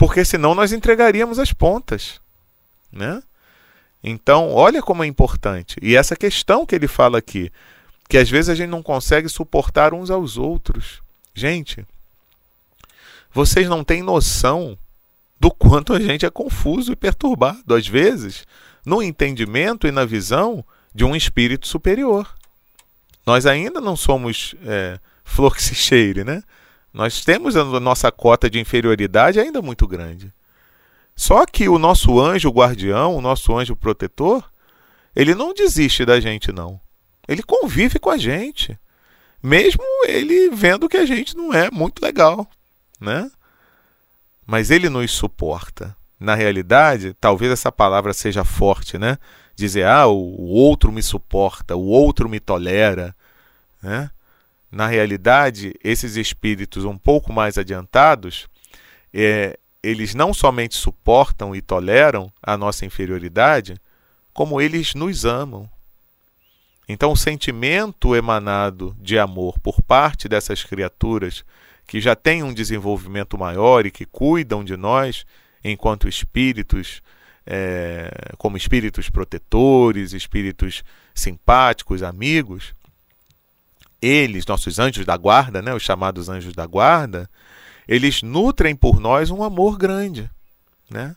porque 0.03 0.25
senão 0.25 0.53
nós 0.53 0.73
entregaríamos 0.73 1.39
as 1.39 1.53
pontas, 1.53 2.21
né? 2.91 3.23
Então, 4.03 4.53
olha 4.53 4.83
como 4.83 5.05
é 5.05 5.07
importante. 5.07 5.77
E 5.81 5.95
essa 5.95 6.17
questão 6.17 6.67
que 6.67 6.75
ele 6.75 6.89
fala 6.89 7.19
aqui, 7.19 7.53
que 8.09 8.19
às 8.19 8.29
vezes 8.29 8.49
a 8.49 8.55
gente 8.55 8.69
não 8.69 8.83
consegue 8.83 9.29
suportar 9.29 9.95
uns 9.95 10.11
aos 10.11 10.37
outros. 10.37 11.01
Gente, 11.35 11.87
vocês 13.33 13.69
não 13.69 13.85
têm 13.85 14.03
noção 14.03 14.77
do 15.39 15.51
quanto 15.51 15.93
a 15.93 16.01
gente 16.01 16.27
é 16.27 16.31
confuso 16.31 16.93
e 16.93 16.97
perturbado, 16.97 17.75
às 17.75 17.87
vezes, 17.87 18.45
no 18.85 19.03
entendimento 19.03 19.87
e 19.87 19.91
na 19.91 20.05
visão 20.05 20.65
de 20.95 21.05
um 21.05 21.17
espírito 21.17 21.67
superior. 21.67 22.29
Nós 23.25 23.47
ainda 23.47 23.81
não 23.81 23.97
somos 23.97 24.55
é, 24.65 24.99
flor 25.25 25.55
que 25.55 25.63
se 25.63 25.75
cheire, 25.75 26.25
né? 26.25 26.43
Nós 26.93 27.25
temos 27.25 27.57
a 27.57 27.65
nossa 27.81 28.13
cota 28.13 28.51
de 28.51 28.61
inferioridade 28.61 29.41
ainda 29.41 29.63
muito 29.63 29.87
grande. 29.87 30.33
Só 31.23 31.47
que 31.47 31.69
o 31.69 31.79
nosso 31.79 32.19
anjo 32.19 32.51
guardião, 32.51 33.15
o 33.15 33.21
nosso 33.21 33.57
anjo 33.57 33.77
protetor, 33.77 34.45
ele 35.15 35.37
não 35.37 35.55
desiste 35.55 36.05
da 36.05 36.19
gente, 36.19 36.51
não. 36.51 36.81
Ele 37.29 37.45
convive 37.45 38.01
com 38.01 38.11
a 38.11 38.17
gente. 38.19 38.77
Mesmo 39.41 39.85
ele 40.09 40.51
vendo 40.51 40.89
que 40.89 40.97
a 40.97 41.07
gente 41.07 41.37
não 41.37 41.55
é 41.55 41.71
muito 41.71 42.05
legal, 42.05 42.51
né? 43.01 43.31
Mas 44.45 44.69
ele 44.69 44.89
nos 44.89 45.13
suporta. 45.13 45.97
Na 46.19 46.35
realidade, 46.35 47.15
talvez 47.21 47.53
essa 47.53 47.71
palavra 47.71 48.13
seja 48.13 48.43
forte, 48.43 48.99
né? 48.99 49.17
Dizer, 49.55 49.87
ah, 49.87 50.09
o 50.09 50.49
outro 50.49 50.91
me 50.91 51.05
suporta, 51.05 51.77
o 51.77 51.87
outro 51.87 52.29
me 52.29 52.41
tolera, 52.41 53.15
né? 53.81 54.11
na 54.73 54.89
realidade, 54.89 55.73
esses 55.85 56.17
espíritos 56.17 56.85
um 56.85 56.99
pouco 56.99 57.33
mais 57.33 57.59
adiantados, 57.59 58.49
é, 59.15 59.57
eles 59.83 60.15
não 60.15 60.33
somente 60.33 60.77
suportam 60.77 61.55
e 61.55 61.61
toleram 61.61 62.33
a 62.43 62.57
nossa 62.57 62.87
inferioridade, 62.87 63.77
como 64.33 64.61
eles 64.61 64.95
nos 64.95 65.25
amam. 65.25 65.69
Então, 66.89 67.13
o 67.13 67.17
sentimento 67.17 68.15
emanado 68.15 68.97
de 69.01 69.19
amor 69.19 69.59
por 69.59 69.83
parte 69.83 70.29
dessas 70.29 70.63
criaturas 70.63 71.45
que 71.87 72.01
já 72.01 72.15
têm 72.15 72.43
um 72.43 72.55
desenvolvimento 72.55 73.37
maior 73.37 73.85
e 73.85 73.91
que 73.91 74.05
cuidam 74.05 74.65
de 74.65 74.77
nós 74.77 75.27
enquanto 75.65 76.09
espíritos, 76.09 77.03
é, 77.47 78.11
como 78.39 78.57
espíritos 78.57 79.11
protetores, 79.11 80.13
espíritos 80.13 80.85
simpáticos, 81.15 82.03
amigos, 82.03 82.75
eles, 84.01 84.47
nossos 84.47 84.79
anjos 84.79 85.07
da 85.07 85.17
guarda, 85.17 85.63
né, 85.63 85.73
os 85.73 85.83
chamados 85.83 86.29
anjos 86.29 86.55
da 86.55 86.67
guarda, 86.67 87.31
eles 87.87 88.23
nutrem 88.23 88.75
por 88.75 89.01
nós 89.01 89.31
um 89.31 89.43
amor 89.43 89.77
grande, 89.77 90.31
né? 90.91 91.17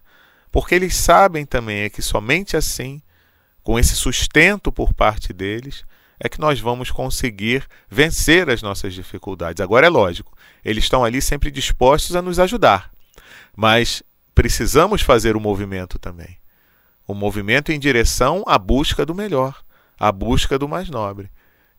Porque 0.51 0.73
eles 0.73 0.95
sabem 0.95 1.45
também 1.45 1.82
é 1.82 1.89
que 1.89 2.01
somente 2.01 2.56
assim, 2.56 3.01
com 3.63 3.78
esse 3.78 3.95
sustento 3.95 4.71
por 4.71 4.93
parte 4.93 5.34
deles, 5.34 5.84
é 6.19 6.30
que 6.30 6.39
nós 6.39 6.60
vamos 6.60 6.91
conseguir 6.91 7.67
vencer 7.89 8.49
as 8.49 8.62
nossas 8.62 8.93
dificuldades. 8.93 9.62
Agora 9.62 9.88
é 9.88 9.89
lógico, 9.89 10.36
eles 10.63 10.86
estão 10.86 11.04
ali 11.04 11.21
sempre 11.21 11.51
dispostos 11.51 12.15
a 12.15 12.21
nos 12.21 12.39
ajudar, 12.39 12.89
mas 13.56 14.01
precisamos 14.34 15.01
fazer 15.01 15.36
o 15.36 15.41
movimento 15.41 15.99
também. 15.99 16.38
O 17.08 17.13
movimento 17.13 17.71
em 17.71 17.80
direção 17.80 18.43
à 18.47 18.58
busca 18.58 19.06
do 19.06 19.13
melhor, 19.13 19.63
à 19.99 20.12
busca 20.12 20.58
do 20.58 20.67
mais 20.67 20.89
nobre. 20.89 21.30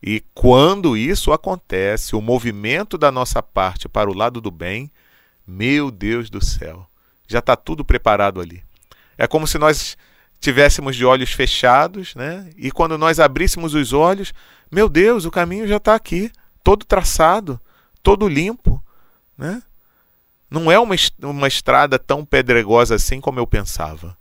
E 0.01 0.23
quando 0.33 0.95
isso 0.95 1.33
acontece, 1.33 2.15
o 2.15 2.21
movimento 2.21 2.97
da 2.97 3.11
nossa 3.11 3.41
parte 3.41 3.89
para 3.89 4.09
o 4.09 4.13
lado 4.13 4.39
do 4.39 4.51
bem, 4.51 4.91
meu 5.45 5.89
Deus 5.89 6.29
do 6.29 6.43
céu, 6.43 6.87
já 7.27 7.39
está 7.39 7.55
tudo 7.55 7.83
preparado 7.83 8.39
ali. 8.39 8.63
É 9.17 9.25
como 9.25 9.47
se 9.47 9.57
nós 9.57 9.97
tivéssemos 10.39 10.95
de 10.95 11.03
olhos 11.03 11.31
fechados, 11.31 12.13
né? 12.13 12.49
E 12.55 12.69
quando 12.71 12.97
nós 12.97 13.19
abríssemos 13.19 13.73
os 13.73 13.91
olhos, 13.91 14.33
meu 14.71 14.87
Deus, 14.87 15.25
o 15.25 15.31
caminho 15.31 15.67
já 15.67 15.77
está 15.77 15.95
aqui, 15.95 16.31
todo 16.63 16.85
traçado, 16.85 17.59
todo 18.03 18.27
limpo, 18.27 18.83
né? 19.37 19.63
Não 20.49 20.71
é 20.71 20.79
uma, 20.79 20.95
uma 21.21 21.47
estrada 21.47 21.99
tão 21.99 22.23
pedregosa 22.23 22.95
assim 22.95 23.19
como 23.19 23.39
eu 23.39 23.47
pensava. 23.47 24.17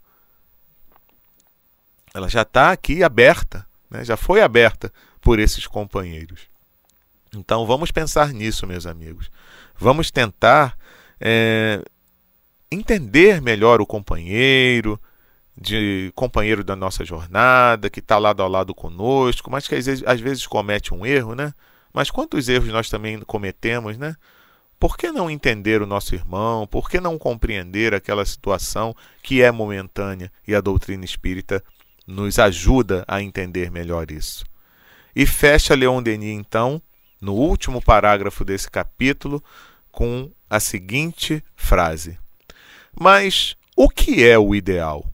Ela 2.13 2.29
já 2.29 2.43
está 2.43 2.73
aqui 2.73 3.05
aberta, 3.05 3.65
né? 3.91 4.05
já 4.05 4.17
foi 4.17 4.41
aberta 4.41 4.93
por 5.27 5.41
esses 5.41 5.67
companheiros. 5.67 6.43
Então 7.35 7.67
vamos 7.67 7.91
pensar 7.91 8.33
nisso, 8.33 8.65
meus 8.65 8.87
amigos. 8.87 9.29
Vamos 9.77 10.09
tentar 10.09 10.79
é, 11.21 11.83
entender 12.71 13.43
melhor 13.43 13.81
o 13.81 13.87
companheiro, 13.87 15.01
de 15.61 16.13
companheiro 16.15 16.63
da 16.63 16.77
nossa 16.77 17.05
jornada, 17.05 17.91
que 17.91 17.99
está 17.99 18.19
lado 18.19 18.41
a 18.41 18.47
lado 18.47 18.73
conosco, 18.73 19.51
mas 19.51 19.67
que 19.67 19.75
às 19.75 19.85
vezes, 19.85 20.05
às 20.07 20.21
vezes 20.21 20.47
comete 20.47 20.95
um 20.95 21.05
erro, 21.05 21.35
né? 21.35 21.53
Mas 21.93 22.09
quantos 22.09 22.49
erros 22.49 22.69
nós 22.69 22.89
também 22.89 23.19
cometemos, 23.23 23.99
né? 23.99 24.15
Por 24.79 24.97
que 24.97 25.11
não 25.11 25.29
entender 25.29 25.83
o 25.83 25.87
nosso 25.87 26.15
irmão? 26.15 26.69
Por 26.69 26.89
que 26.89 27.01
não 27.01 27.19
compreender 27.19 27.95
aquela 27.95 28.25
situação 28.25 28.95
que 29.25 29.43
é 29.43 29.51
momentânea 29.51 30.31
e 30.47 30.55
a 30.55 30.61
doutrina 30.61 31.05
espírita 31.05 31.65
nos 32.07 32.39
ajuda 32.39 33.05
a 33.09 33.21
entender 33.21 33.73
melhor 33.73 34.13
isso? 34.13 34.45
E 35.17 35.25
fecha 35.25 35.75
Leon 35.75 36.03
Denis, 36.03 36.39
então, 36.39 36.81
no 37.23 37.33
último 37.33 37.81
parágrafo 37.81 38.45
desse 38.45 38.71
capítulo, 38.71 39.43
com 39.91 40.31
a 40.51 40.61
seguinte 40.61 41.43
frase: 41.57 42.19
Mas 42.95 43.57
o 43.75 43.89
que 43.89 44.23
é 44.23 44.39
o 44.39 44.55
ideal? 44.55 45.11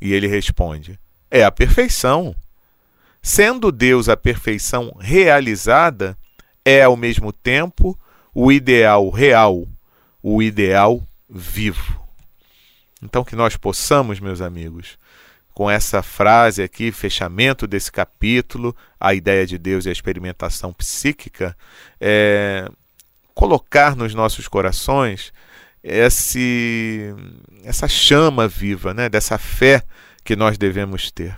E 0.00 0.12
ele 0.12 0.28
responde: 0.28 0.96
é 1.28 1.42
a 1.42 1.50
perfeição. 1.50 2.36
Sendo 3.20 3.72
Deus 3.72 4.08
a 4.08 4.16
perfeição 4.16 4.94
realizada, 5.00 6.16
é 6.64 6.84
ao 6.84 6.96
mesmo 6.96 7.32
tempo 7.32 7.98
o 8.32 8.52
ideal 8.52 9.10
real, 9.10 9.66
o 10.22 10.40
ideal 10.40 11.02
vivo. 11.28 12.00
Então, 13.02 13.24
que 13.24 13.34
nós 13.34 13.56
possamos, 13.56 14.20
meus 14.20 14.40
amigos, 14.40 14.96
com 15.56 15.70
essa 15.70 16.02
frase 16.02 16.62
aqui, 16.62 16.92
fechamento 16.92 17.66
desse 17.66 17.90
capítulo, 17.90 18.76
a 19.00 19.14
ideia 19.14 19.46
de 19.46 19.56
Deus 19.56 19.86
e 19.86 19.88
a 19.88 19.92
experimentação 19.92 20.70
psíquica, 20.70 21.56
é, 21.98 22.68
colocar 23.34 23.96
nos 23.96 24.12
nossos 24.12 24.48
corações 24.48 25.32
esse, 25.82 27.06
essa 27.64 27.88
chama 27.88 28.46
viva, 28.46 28.92
né, 28.92 29.08
dessa 29.08 29.38
fé 29.38 29.82
que 30.22 30.36
nós 30.36 30.58
devemos 30.58 31.10
ter, 31.10 31.34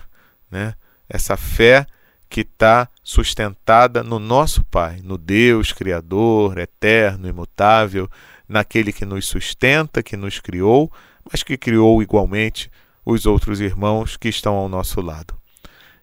né, 0.51 0.75
essa 1.09 1.37
fé 1.37 1.87
que 2.29 2.41
está 2.41 2.89
sustentada 3.05 4.03
no 4.03 4.19
nosso 4.19 4.65
Pai, 4.65 4.99
no 5.01 5.17
Deus 5.17 5.71
Criador, 5.71 6.59
eterno, 6.59 7.29
imutável, 7.29 8.11
naquele 8.49 8.93
que 8.93 9.05
nos 9.05 9.29
sustenta, 9.29 10.03
que 10.03 10.17
nos 10.17 10.41
criou, 10.41 10.91
mas 11.31 11.45
que 11.45 11.57
criou 11.57 12.03
igualmente 12.03 12.69
os 13.11 13.25
outros 13.25 13.59
irmãos 13.59 14.19
que 14.19 14.29
estão 14.29 14.55
ao 14.55 14.69
nosso 14.69 15.01
lado. 15.01 15.35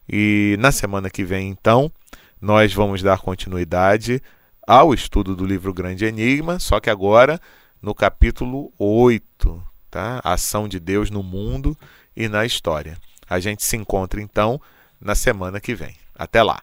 E 0.09 0.57
na 0.59 0.71
semana 0.71 1.07
que 1.07 1.23
vem, 1.23 1.49
então, 1.49 1.91
nós 2.41 2.73
vamos 2.73 3.03
dar 3.03 3.19
continuidade 3.19 4.19
ao 4.67 4.91
estudo 4.91 5.35
do 5.35 5.45
livro 5.45 5.71
Grande 5.71 6.03
Enigma, 6.03 6.57
só 6.57 6.79
que 6.79 6.89
agora 6.89 7.39
no 7.79 7.93
capítulo 7.93 8.73
8, 8.79 9.63
tá? 9.91 10.19
A 10.23 10.33
ação 10.33 10.67
de 10.67 10.79
Deus 10.79 11.11
no 11.11 11.21
mundo 11.21 11.77
e 12.17 12.27
na 12.27 12.43
história. 12.43 12.97
A 13.29 13.39
gente 13.39 13.63
se 13.63 13.77
encontra 13.77 14.19
então 14.19 14.59
na 14.99 15.13
semana 15.13 15.59
que 15.59 15.75
vem. 15.75 15.95
Até 16.17 16.41
lá! 16.41 16.59